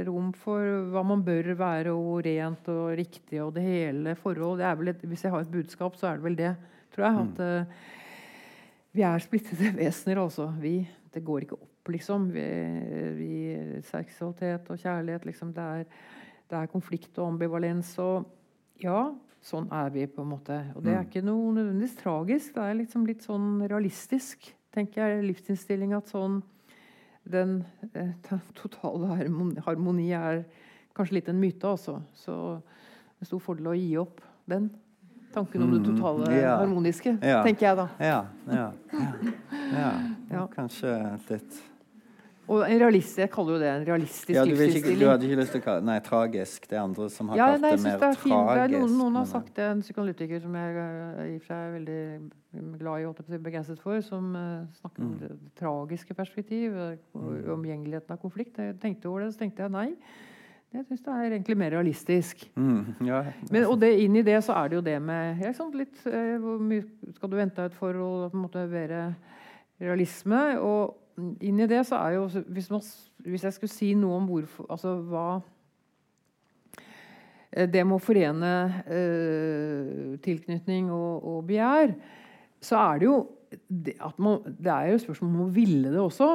[0.09, 4.63] rom for hva man bør være, og rent og riktig og det hele forhold.
[4.63, 6.55] Det et, hvis jeg har et budskap, så er det vel det,
[6.97, 7.27] tror jeg.
[7.29, 10.49] At vi er splittede vesener, altså.
[10.59, 10.81] Vi,
[11.13, 12.29] det går ikke opp liksom.
[12.35, 12.45] Vi,
[13.17, 13.33] vi,
[13.87, 15.27] seksualitet og kjærlighet.
[15.29, 15.85] Liksom, det, er,
[16.51, 17.95] det, er, konflikt og ambivalens.
[18.03, 18.27] Og
[18.83, 19.09] ja,
[19.45, 20.59] sånn er vi, på en måte.
[20.75, 21.09] Og det er mm.
[21.09, 22.55] ikke noe nødvendigvis tragisk.
[22.57, 25.27] Det er liksom litt sånn realistisk, tenker jeg.
[25.31, 26.43] Livsinnstilling at sånn
[27.31, 27.61] den,
[27.95, 29.17] den eh, totale
[29.67, 30.45] harmoni er
[30.97, 32.01] kanskje litt en myte, altså.
[32.17, 34.71] Så det er stor fordel å gi opp den
[35.35, 35.99] tanken om det mm-hmm.
[35.99, 36.55] totale ja.
[36.61, 37.43] harmoniske, ja.
[37.47, 37.89] tenker jeg da.
[37.99, 38.21] Ja,
[39.81, 39.91] ja,
[40.31, 40.47] ja.
[40.55, 40.97] Kanskje
[41.29, 41.61] litt
[42.51, 45.53] og en realist, Jeg kaller jo det en realistisk ja, du, du hadde ikke lyst
[45.55, 46.65] til å kalle Nei, tragisk.
[46.67, 48.73] Det er andre som har kalt det mer det tragisk.
[48.75, 51.77] Noen, noen, har sagt det, en psykoanalytiker som jeg eh, i og for seg er
[51.77, 55.21] veldig glad i og begeistret for, som uh, snakker om mm.
[55.21, 58.59] det, det tragiske perspektiv, uh, omgjengeligheten av konflikt.
[58.59, 59.87] Jeg tenkte over det, så tenkte jeg nei.
[60.71, 62.45] Jeg syns det er egentlig mer realistisk.
[62.55, 63.25] Mm, ja.
[63.51, 65.99] Men, og det, inn i det så er det jo det med ja, sånn litt,
[66.07, 66.85] eh, Hvor mye
[67.17, 69.01] skal du vente ut for å på en måte være
[69.83, 70.43] realisme?
[70.63, 72.87] Og inn i det så er jo Hvis, man,
[73.27, 75.27] hvis jeg skulle si noe om hvorfor Altså hva
[77.51, 78.55] eh, Det med å forene
[78.87, 81.97] eh, tilknytning og, og, begjær,
[82.63, 83.19] så er det jo
[83.67, 86.29] det, man, det er jo spørsmål om å ville det også.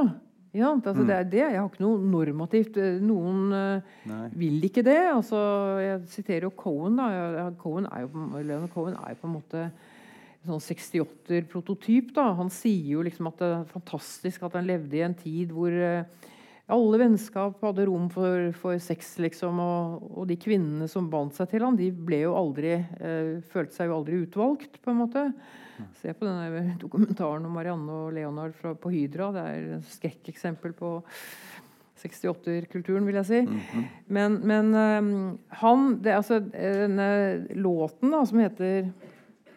[0.55, 1.07] Ja, altså, mm.
[1.09, 1.41] det er det.
[1.43, 5.01] Jeg har ikke noe normativt eh, Noen uh, vil ikke det.
[5.11, 5.39] Altså,
[5.83, 6.95] jeg siterer jo Cohen.
[7.01, 7.49] Da.
[7.59, 9.65] Cohen er jo, Leonard Cohen er jo på en måte
[10.45, 12.13] sånn 68-prototyp.
[12.39, 15.73] Han sier jo liksom at det er fantastisk at han levde i en tid hvor
[15.73, 16.31] eh,
[16.71, 19.59] alle vennskap hadde rom for, for sex, liksom.
[19.61, 23.77] Og, og, de kvinnene som bandt seg til ham, de ble jo aldri, eh, følte
[23.77, 25.27] seg jo aldri utvalgt, på en måte.
[26.01, 29.31] Se på denne dokumentaren om Marianne og Leonard fra, på Hydra.
[29.35, 30.91] Det er et skrekkeksempel på
[32.05, 33.41] 68-kulturen, vil jeg si.
[33.41, 33.83] Mm -hmm.
[34.07, 38.91] Men, men um, han det, altså, Denne låten da, som heter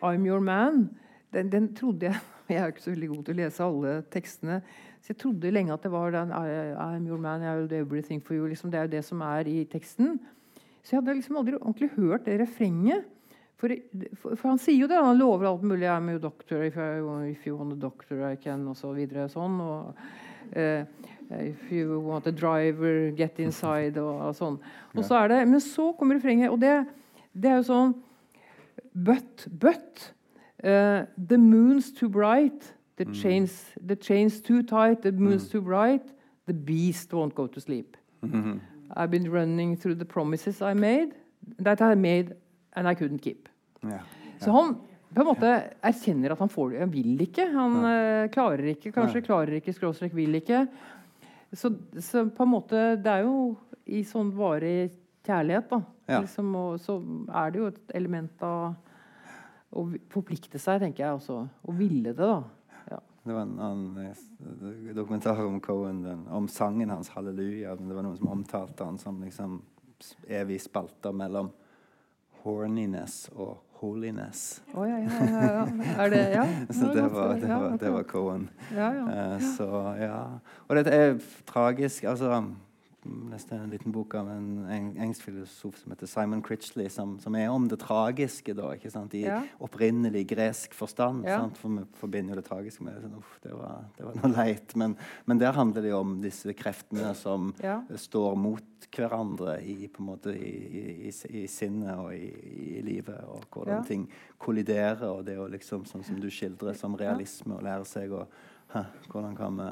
[0.03, 0.89] 'I'm Your Man',
[1.33, 2.17] den, den, trodde jeg
[2.49, 4.63] Jeg er ikke så veldig god til å lese alle tekstene.
[5.03, 8.23] Så jeg trodde lenge at det var den 'I'm your man, I will do everything
[8.25, 8.49] for you'.
[8.49, 10.21] Liksom, det er jo det som er i teksten.
[10.83, 13.05] Så jeg hadde liksom aldri ordentlig hørt det refrenget.
[13.59, 13.75] For,
[14.15, 14.99] for, for, han sier jo det.
[15.03, 15.89] Han lover alt mulig.
[15.89, 16.63] 'I'm your doctor.
[16.63, 19.29] If, I, if you want a doctor, I can', og så videre.
[19.29, 19.61] Sånn.
[19.61, 19.95] Og,
[20.55, 20.85] uh,
[21.31, 24.55] If you want a driver, get inside, og, og sånn.
[24.97, 26.87] Og så er det, men så kommer refrenget, og det,
[27.37, 27.97] det er jo sånn
[28.95, 30.11] But, but
[30.65, 33.15] uh, the moon's too bright, the, mm.
[33.15, 35.53] chains, the chain's too tight, the moon's mm.
[35.53, 36.03] too bright,
[36.47, 37.97] the beast won't go to sleep.
[38.97, 41.13] I've been running through the promises I made,
[41.61, 42.35] that I made,
[42.77, 43.49] and I couldn't keep.
[43.83, 44.05] Yeah.
[44.39, 44.77] Så han
[45.15, 45.51] på en måte
[45.81, 46.81] erkjenner at han får det.
[46.83, 47.49] Han vil ikke.
[47.55, 50.67] Han uh, klarer ikke, kanskje klarer ikke, skråstrek vil ikke.
[51.53, 51.73] Så,
[52.05, 53.55] så, på en måte Det er jo
[53.89, 54.91] i sånn varig
[55.25, 55.81] kjærlighet, da.
[56.09, 56.21] Ja.
[56.21, 56.99] Liksom, og, så
[57.41, 58.77] er det jo et element av
[59.69, 61.41] å forplikte seg, tenker jeg også.
[61.49, 62.77] Å ville det, da.
[62.93, 63.01] Ja.
[63.25, 67.77] Det var en annen dokumentar om Cohen, den, om sangen hans 'Halleluja'.
[67.81, 69.61] Det var noen som omtalte han som liksom
[70.29, 71.51] evig spalter mellom
[72.45, 74.63] horniness og holiness.
[74.75, 75.67] Oh, ja, ja, ja,
[75.99, 76.47] Er det Ja.
[76.81, 78.49] så det var, det var, det var Cohen.
[78.73, 80.23] Uh, så ja.
[80.69, 82.05] Og dette er tragisk.
[82.05, 82.45] altså
[83.33, 87.49] leste en liten bok av en engelsk filosof som heter Simon Critchley, som, som er
[87.53, 89.41] om det tragiske da, i ja.
[89.65, 91.27] opprinnelig gresk forstand.
[91.29, 91.41] Ja.
[91.59, 94.75] For vi forbinder jo det tragiske med sånn, uff, det, var, det var noe leit.
[94.81, 97.81] Men, men, der handler det jo om disse kreftene som ja.
[97.97, 104.07] står mot hverandre i, måte, i, i, i sinnet og i, livet, og hvordan ting
[104.39, 105.09] kolliderer.
[105.11, 108.27] Og det er jo liksom sånn som du skildrer, som realisme, å lære seg å
[109.09, 109.67] Hvordan kan vi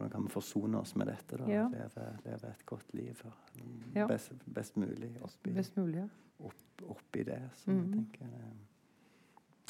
[0.00, 1.36] hvordan kan vi forsone oss med dette?
[1.48, 1.68] Ja.
[1.68, 3.22] Leve, leve, et godt liv.
[3.94, 4.06] Ja.
[4.06, 7.40] Best, best, mulig oppi, best mulig, opp, oppi det.
[7.54, 7.80] Så mm.
[7.82, 8.26] jeg tenker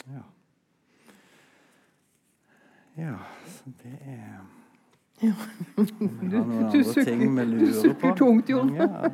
[0.06, 0.22] Ja.
[2.96, 3.16] Ja,
[3.46, 4.40] så det er
[5.20, 5.34] ja.
[5.76, 5.84] Du,
[6.30, 7.44] du på.
[7.58, 8.74] Du sukker tungt, Jon.
[8.74, 9.10] Ja.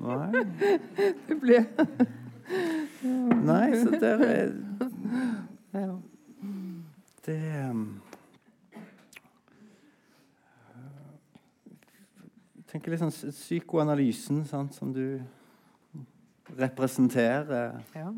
[0.00, 0.44] Nei.
[1.28, 1.66] Det ble
[3.42, 4.52] Nei, så der er.
[7.24, 8.02] Det um,
[12.56, 15.20] Jeg tenker litt sånn psykoanalysen sant, som du
[16.56, 18.12] representerer, Ja.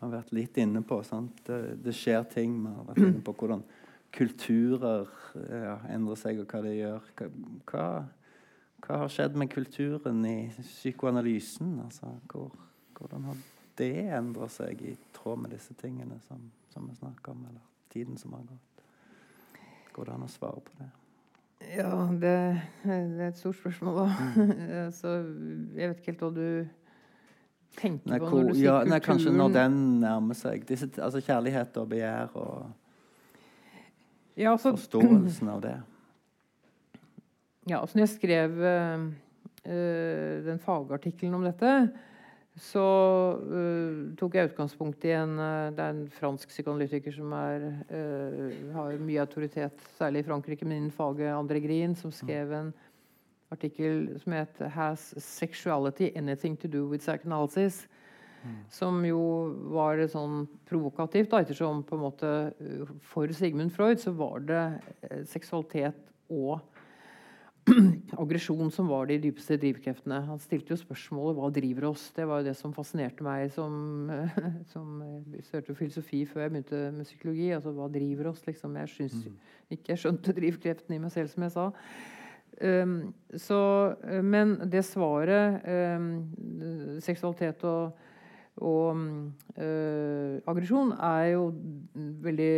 [0.00, 1.00] har vært litt inne på.
[1.44, 2.62] Det, det skjer ting.
[2.62, 3.64] Vi har vært inne på hvordan
[4.14, 7.08] kulturer ja, endrer seg, og hva det gjør.
[7.68, 7.86] Hva,
[8.86, 11.80] hva har skjedd med kulturen i psykoanalysen?
[11.84, 12.52] Altså, hvor,
[12.98, 13.42] hvordan har
[13.78, 18.16] det endra seg i tråd med disse tingene som, som vi snakker om, eller tiden
[18.18, 18.82] som har gått?
[19.92, 20.88] Går det an å svare på det?
[21.66, 22.34] Ja, det,
[22.84, 24.08] det er et stort spørsmål, da.
[24.98, 25.14] Så
[25.76, 26.48] jeg vet ikke helt hva du
[27.78, 28.92] tenker Nei, på når du sier ja, kulturen.
[28.92, 30.66] nei, kanskje når den nærmer seg.
[30.68, 32.68] Disse, altså kjærlighet og begjær og
[34.38, 35.76] ja, altså, forståelsen av det.
[37.68, 39.02] Ja, altså når jeg skrev eh,
[40.46, 41.72] den fagartikkelen om dette,
[42.58, 42.84] så
[43.38, 48.50] uh, tok jeg utgangspunkt i en uh, Det er en fransk psykoanalytiker som er, uh,
[48.74, 52.72] har mye autoritet, særlig i Frankrike, men innen faget André Green, som skrev en
[53.54, 57.86] artikkel som het 'Has sexuality anything to do with psychoanalysis?'
[58.70, 59.18] Som jo
[59.74, 62.52] var sånn provokativt, da, ettersom på en måte
[63.02, 64.80] for Sigmund Freud så var det
[65.26, 65.98] seksualitet
[66.30, 66.60] og
[68.22, 70.20] aggresjon som var de dypeste drivkreftene.
[70.28, 72.08] Han stilte jo spørsmålet hva driver oss.
[72.16, 74.10] Det var jo det som fascinerte meg som,
[74.72, 75.00] som
[75.44, 77.50] studerte filosofi før jeg begynte med psykologi.
[77.56, 78.44] altså Hva driver oss?
[78.46, 78.76] liksom.
[78.82, 79.18] Jeg syns
[79.72, 81.68] ikke jeg skjønte drivkreften i meg selv, som jeg sa.
[82.58, 86.08] Um, så, uh, men det svaret um,
[86.98, 87.92] Seksualitet og,
[88.58, 91.44] og uh, aggresjon er jo
[92.24, 92.54] veldig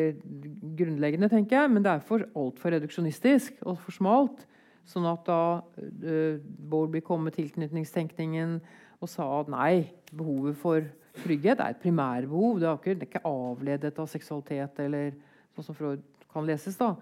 [0.79, 1.73] grunnleggende, tenker jeg.
[1.75, 4.47] Men det er for altfor reduksjonistisk og for smalt.
[4.89, 8.59] Sånn at da uh, Bowlby kom med tilknytningstenkningen
[9.01, 10.85] og sa at nei, behovet for
[11.23, 12.61] trygghet er et primærbehov.
[12.61, 15.13] Det er ikke, det er ikke avledet av seksualitet eller
[15.57, 16.03] sånn som Freud
[16.33, 16.77] kan leses.
[16.79, 16.95] da.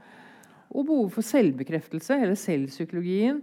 [0.69, 3.41] Og behovet for selvbekreftelse, hele selvpsykologien.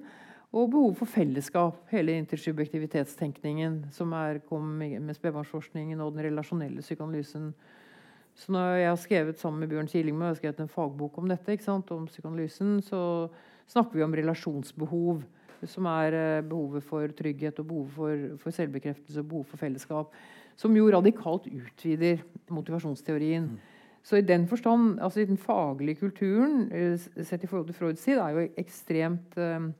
[0.55, 7.49] Og behovet for fellesskap, hele intersubjektivitetstenkningen som er, kom med spedbarnsforskningen og den relasjonelle psykoanalysen.
[8.35, 11.27] Så når jeg har skrevet sammen med Bjørn Kilingmo jeg har skrevet en fagbok om
[11.27, 13.01] dette, om psykoanalysen, så
[13.71, 15.23] snakker vi om relasjonsbehov.
[15.65, 20.17] Som er eh, behovet for trygghet og behovet for, for selvbekreftelse og behovet for fellesskap.
[20.59, 22.21] Som jo radikalt utvider
[22.53, 23.47] motivasjonsteorien.
[24.05, 28.03] Så i den forstand, altså i den faglige kulturen, eh, sett i forhold til Freuds
[28.03, 29.71] tid, er jo ekstremt eh,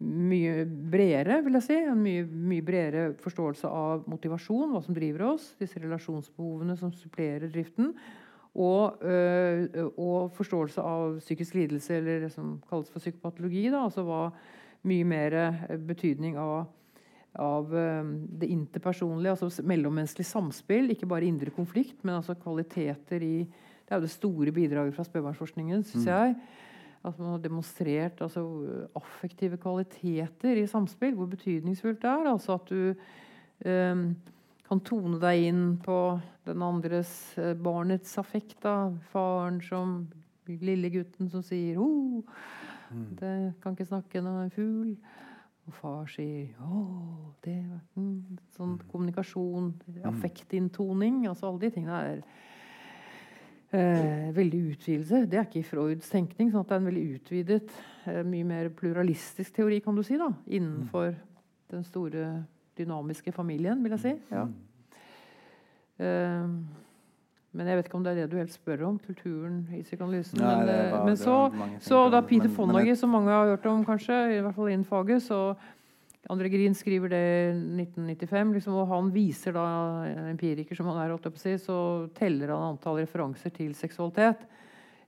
[0.00, 1.76] mye bredere, vil jeg si.
[1.76, 5.52] En mye, mye bredere forståelse av motivasjon, hva som driver oss.
[5.60, 7.92] Disse relasjonsbehovene som supplerer driften.
[8.58, 9.02] Og,
[9.94, 13.68] og forståelse av psykisk lidelse, eller det som kalles for psykopatologi.
[13.70, 14.32] Da, altså var
[14.90, 15.36] mye mer
[15.86, 16.64] betydning av,
[17.38, 20.90] av det interpersonlige, altså mellommenneskelig samspill.
[20.90, 25.04] Ikke bare indre konflikt, men altså kvaliteter i Det er jo det store bidraget fra
[25.06, 26.34] spedbarnsforskningen, syns jeg.
[27.02, 28.42] At man har demonstrert altså,
[28.94, 31.14] affektive kvaliteter i samspill.
[31.14, 32.28] Hvor betydningsfullt det er.
[32.30, 32.94] Altså at du
[33.66, 34.04] øh,
[34.70, 35.98] kan tone deg inn på
[36.46, 38.60] den andres eh, barnets affekt.
[38.62, 38.92] Da.
[39.10, 40.04] Faren som
[40.50, 42.24] Lille gutten som sier oh,
[42.90, 44.94] det kan ikke snakke når en fugl.
[45.68, 46.84] Og far sier å,
[47.44, 47.58] det
[47.94, 49.72] mm, Sånn kommunikasjon,
[50.10, 51.24] affektinntoning.
[51.30, 52.22] Altså alle de tingene er
[53.76, 55.24] eh, veldig utvidelse.
[55.30, 56.50] Det er ikke i Freuds tenkning.
[56.50, 60.18] sånn at det er en veldig utvidet, eh, mye mer pluralistisk teori, kan du si,
[60.18, 61.12] da, innenfor
[61.70, 62.24] den store
[62.78, 64.14] dynamiske familien, vil jeg si.
[64.30, 64.46] Ja.
[66.00, 66.48] Uh,
[67.52, 70.38] men jeg vet ikke om det er det du helst spør om, kulturen i psykoanalysen.
[70.38, 71.50] Nei, Men, eh, var- men så,
[71.80, 72.20] så da.
[72.22, 75.56] Peter Men- Fonagy, som mange har hørt om, kanskje, i hvert fall innen faget, så
[76.30, 81.10] André Grin skriver det i 1995, liksom, og han viser da, en empiriker som han
[81.10, 84.38] er, si, så teller han antall referanser til seksualitet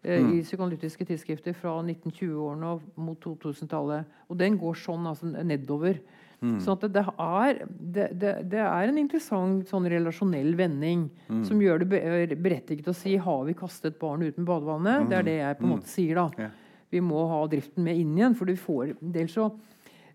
[0.02, 0.32] eh, Mm.
[0.32, 4.04] i psykoanalytiske tidsskrifter fra 1920-årene og mot 2000-tallet.
[4.28, 6.00] Og den går sånn altså, nedover.
[6.42, 6.56] Mm.
[6.60, 7.58] Så at det, det, er,
[7.94, 11.44] det, det, det er en interessant sånn relasjonell vending Mm.
[11.46, 15.08] som gjør det be- berettiget å si har vi kastet barn uten badevannet?
[15.08, 15.76] Det er det jeg på en Mm.
[15.78, 16.14] måte sier.
[16.16, 16.30] da.
[16.38, 16.50] Ja.
[16.90, 18.34] Vi må ha driften med inn igjen.
[18.36, 19.52] for får, ellers, så,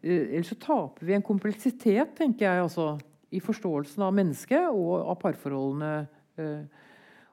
[0.03, 2.99] eh, ellers så taper vi en kompleksitet, tenker jeg, altså,
[3.32, 6.07] i forståelsen av mennesket og av parforholdene.
[6.38, 6.63] eh.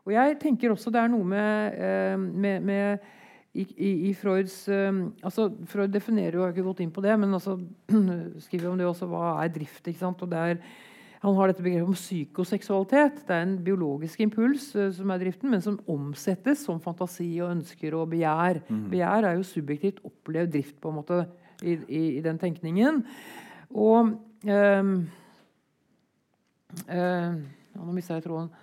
[0.07, 3.01] Og jeg tenker også det er noe med, eh, med, med
[3.55, 7.05] i, i, i Freuds eh, altså Freud definerer jo, jeg har ikke gått inn på
[7.05, 7.55] det, men altså,
[8.46, 9.84] skriver om det også, hva er drift?
[9.86, 10.24] ikke sant?
[10.26, 10.59] Og det er,
[11.22, 13.22] han har dette begrepet om psykoseksualitet.
[13.28, 17.55] Det er en biologisk impuls uh, som er driften, men som omsettes som fantasi og
[17.55, 18.61] ønsker og begjær.
[18.90, 21.22] Begjær er jo subjektivt opplevd drift på en måte
[21.62, 23.05] i, i, i den tenkningen.
[23.70, 24.16] Og
[24.50, 24.94] eh,
[26.84, 28.50] Ja, nå mista jeg tråden.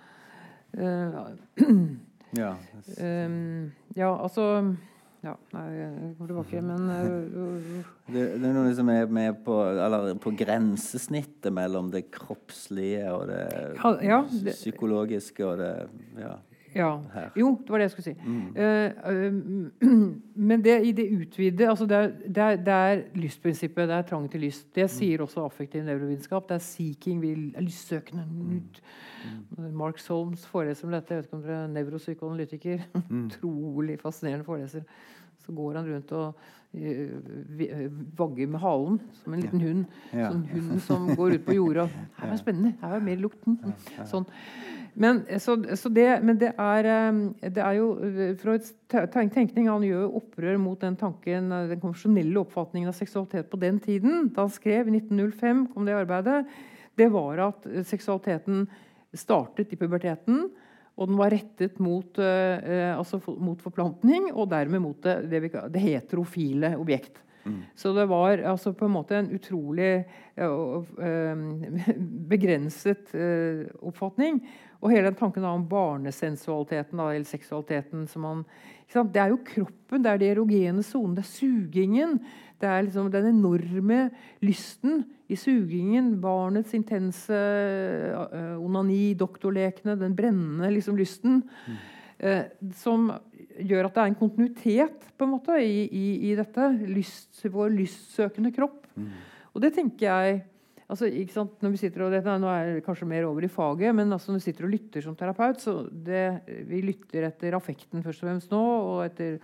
[0.72, 1.10] Uh,
[2.38, 2.54] ja.
[2.98, 4.46] Um, ja, altså
[5.22, 9.58] ja, nei, jeg kommer tilbake, men uh, det, det, er noe som er med på,
[9.70, 13.44] eller på grensesnittet mellom det kroppslige og det,
[14.02, 15.74] ja, det psykologiske og det
[16.18, 16.34] ja.
[16.74, 16.98] Ja.
[17.36, 18.14] Jo, det var det jeg skulle si.
[18.26, 18.56] Mm.
[18.56, 20.12] Uh, uh,
[20.50, 23.88] men det i det utvide altså det, er, det, er, det, er, lystprinsippet.
[23.88, 24.66] Det er trang til lyst.
[24.74, 24.92] Det mm.
[24.96, 26.48] sier også affektiv nevrovitenskap.
[26.48, 28.26] Det er seeking, vil, lystsøkende.
[28.30, 28.62] Mm.
[29.58, 29.72] Mm.
[29.76, 31.14] Mark Solms foreleser om dette.
[31.14, 32.86] Jeg vet ikke om dere er nevropsykoanalytiker.
[33.08, 33.24] Mm.
[33.26, 34.82] Utrolig fascinerende foreser.
[35.42, 36.42] Så går han rundt og
[36.78, 37.86] uh,
[38.18, 39.96] vagger med halen som en liten hund.
[40.12, 40.30] Ja.
[40.30, 41.88] Sånn hund som går ut på jordet.
[42.18, 42.76] Her er det spennende.
[42.82, 43.58] Her er mer lukten.
[44.08, 44.28] Sånn.
[44.94, 46.86] Men, så, så det, men det, er,
[47.40, 52.42] det, er, jo eh, Freuds tenkning Han gjør opprør mot den tanken, eh, den konvensjonelle
[52.42, 54.28] oppfatningen av seksualitet på den tiden.
[54.34, 56.42] Da han skrev i 1905 kom det arbeidet,
[57.00, 58.66] det var at eh, seksualiteten
[59.16, 60.50] startet i puberteten.
[61.00, 65.84] Og den var rettet mot, eh, altså mot forplantning, og dermed mot det, det, det
[65.84, 67.22] heterofile objekt.
[67.44, 67.62] Mm.
[67.74, 70.04] Så det var altså på en måte en utrolig
[70.38, 70.84] uh,
[72.32, 74.38] begrenset uh, oppfatning.
[74.82, 78.44] Og hele den tanken om barnesensualiteten da, eller seksualiteten man,
[78.92, 82.18] Det er jo kroppen, det er de erogene sonene, det er sugingen.
[82.62, 84.04] Det er liksom den enorme
[84.44, 85.02] lysten
[85.32, 91.40] i sugingen, barnets intense uh, onani, doktorlekene, den brennende liksom, lysten.
[91.66, 91.82] Mm.
[92.22, 93.10] Uh, som
[93.58, 96.70] gjør at det er en kontinuitet på en måte i, i, i dette.
[96.86, 98.86] Lyst, vår lystsøkende kropp.
[98.94, 99.12] Mm.
[99.52, 100.38] Og det tenker jeg
[100.86, 103.50] altså, ikke sant, når vi sitter og, dette, Nå er jeg kanskje mer over i
[103.52, 106.24] faget, men altså, når vi sitter og lytter som terapeut, så det,
[106.68, 108.62] vi lytter etter affekten først og fremst nå.
[108.62, 109.38] og etter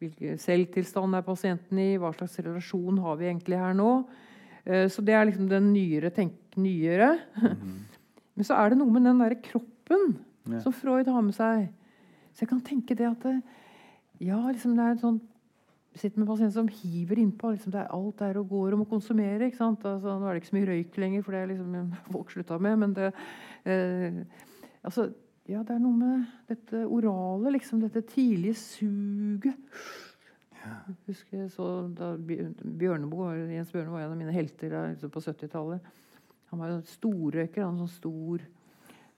[0.00, 3.92] hvilken selvtilstand er pasienten i, hva slags relasjon har vi egentlig her nå.
[4.64, 7.18] Uh, så det er liksom den nyere tenk nyere.
[7.36, 7.78] Mm -hmm.
[8.34, 10.60] Men så er det noe med den derre kroppen ja.
[10.60, 11.68] som Freud har med seg.
[12.32, 13.42] Så jeg kan tenke det at det,
[14.20, 15.20] ja, liksom det er en sånn
[15.98, 17.50] sitter med pasienter som hiver innpå.
[17.50, 19.48] Liksom det er alt der og går om å konsumere.
[19.48, 19.84] ikke sant?
[19.84, 22.58] Altså, nå er det ikke så mye røyk lenger, for det er liksom folk slutta
[22.58, 22.78] med.
[22.78, 23.10] Men det
[23.64, 24.20] eh,
[24.86, 25.10] altså,
[25.50, 27.80] ja, det er noe med dette orale, liksom.
[27.82, 29.56] Dette tidlige suget.
[30.60, 34.74] Jeg husker så da Bjørneboe, Jens Bjørneboe var en av mine helter
[35.10, 35.90] på 70-tallet.
[36.52, 37.64] Han var jo storrøyker.
[37.64, 38.44] Han sånn stor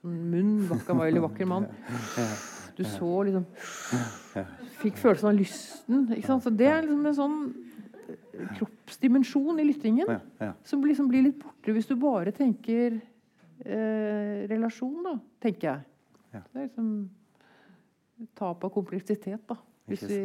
[0.01, 0.55] sånn munn.
[0.71, 1.69] Han var veldig vakker mann.
[2.73, 3.43] Du så liksom
[4.79, 6.07] Fikk følelsen av lysten.
[6.41, 7.35] Så det er liksom en sånn
[8.01, 10.09] eh, kroppsdimensjon i lyttingen
[10.65, 15.13] som liksom blir litt borte hvis du bare tenker eh, relasjon, da,
[15.45, 15.92] tenker jeg.
[16.33, 16.93] Det er liksom
[18.37, 19.57] tap av kompleksitet, da,
[19.89, 20.21] hvis vi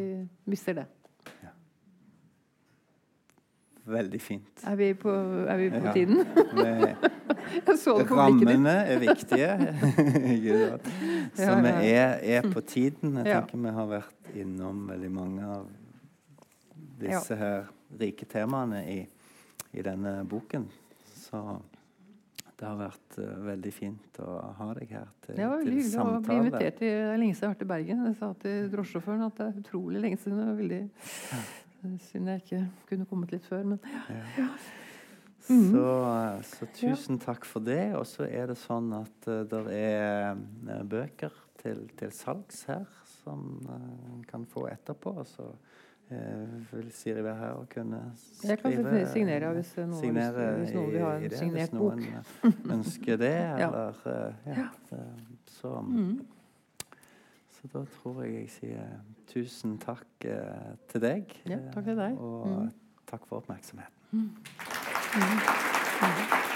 [0.49, 0.87] mister det.
[3.89, 4.65] Veldig fint.
[4.69, 5.13] Er vi på,
[5.49, 5.93] er vi på ja.
[5.93, 6.27] tiden?
[8.11, 9.49] Rammene er viktige.
[11.39, 13.17] Så vi er, er, på tiden.
[13.17, 15.71] Jeg tenker vi har vært innom veldig mange av
[17.01, 18.99] disse her rike temaene i,
[19.73, 20.69] i denne boken.
[21.17, 21.41] Så
[22.59, 26.17] det har vært uh, veldig fint å ha deg her til, det var til samtale.
[26.19, 28.03] å bli invitert til, det er lenge siden jeg har vært i Bergen.
[28.09, 30.41] Jeg sa til drosjesjåføren at det er utrolig lenge siden.
[30.41, 30.83] Det var veldig
[32.03, 34.23] Synd jeg ikke kunne kommet litt før, men ja.
[34.41, 34.47] ja.
[35.49, 35.69] Mm.
[35.71, 35.83] Så,
[36.51, 37.95] så, tusen takk for det.
[37.97, 42.85] Og så er det sånn at uh, det er bøker til, til, salgs her
[43.23, 45.15] som en uh, kan få etterpå.
[45.31, 45.47] Så
[46.71, 50.91] vil Siri være her og kunne skrive Jeg kan signere hvis noen, signere hvis noen
[50.93, 52.01] vil ha en signert bok.
[52.01, 53.35] Hvis noen ønsker det,
[53.67, 54.03] eller
[54.47, 54.57] ja.
[54.57, 55.05] ja.
[55.47, 56.19] så mm.
[57.59, 58.91] Så da tror jeg jeg sier
[59.27, 61.39] tusen takk eh, til deg.
[61.51, 62.21] Ja, takk til deg.
[62.23, 62.69] Og mm.
[63.11, 63.95] takk for oppmerksomheten.
[64.13, 64.31] Mm.
[65.19, 66.48] Mm.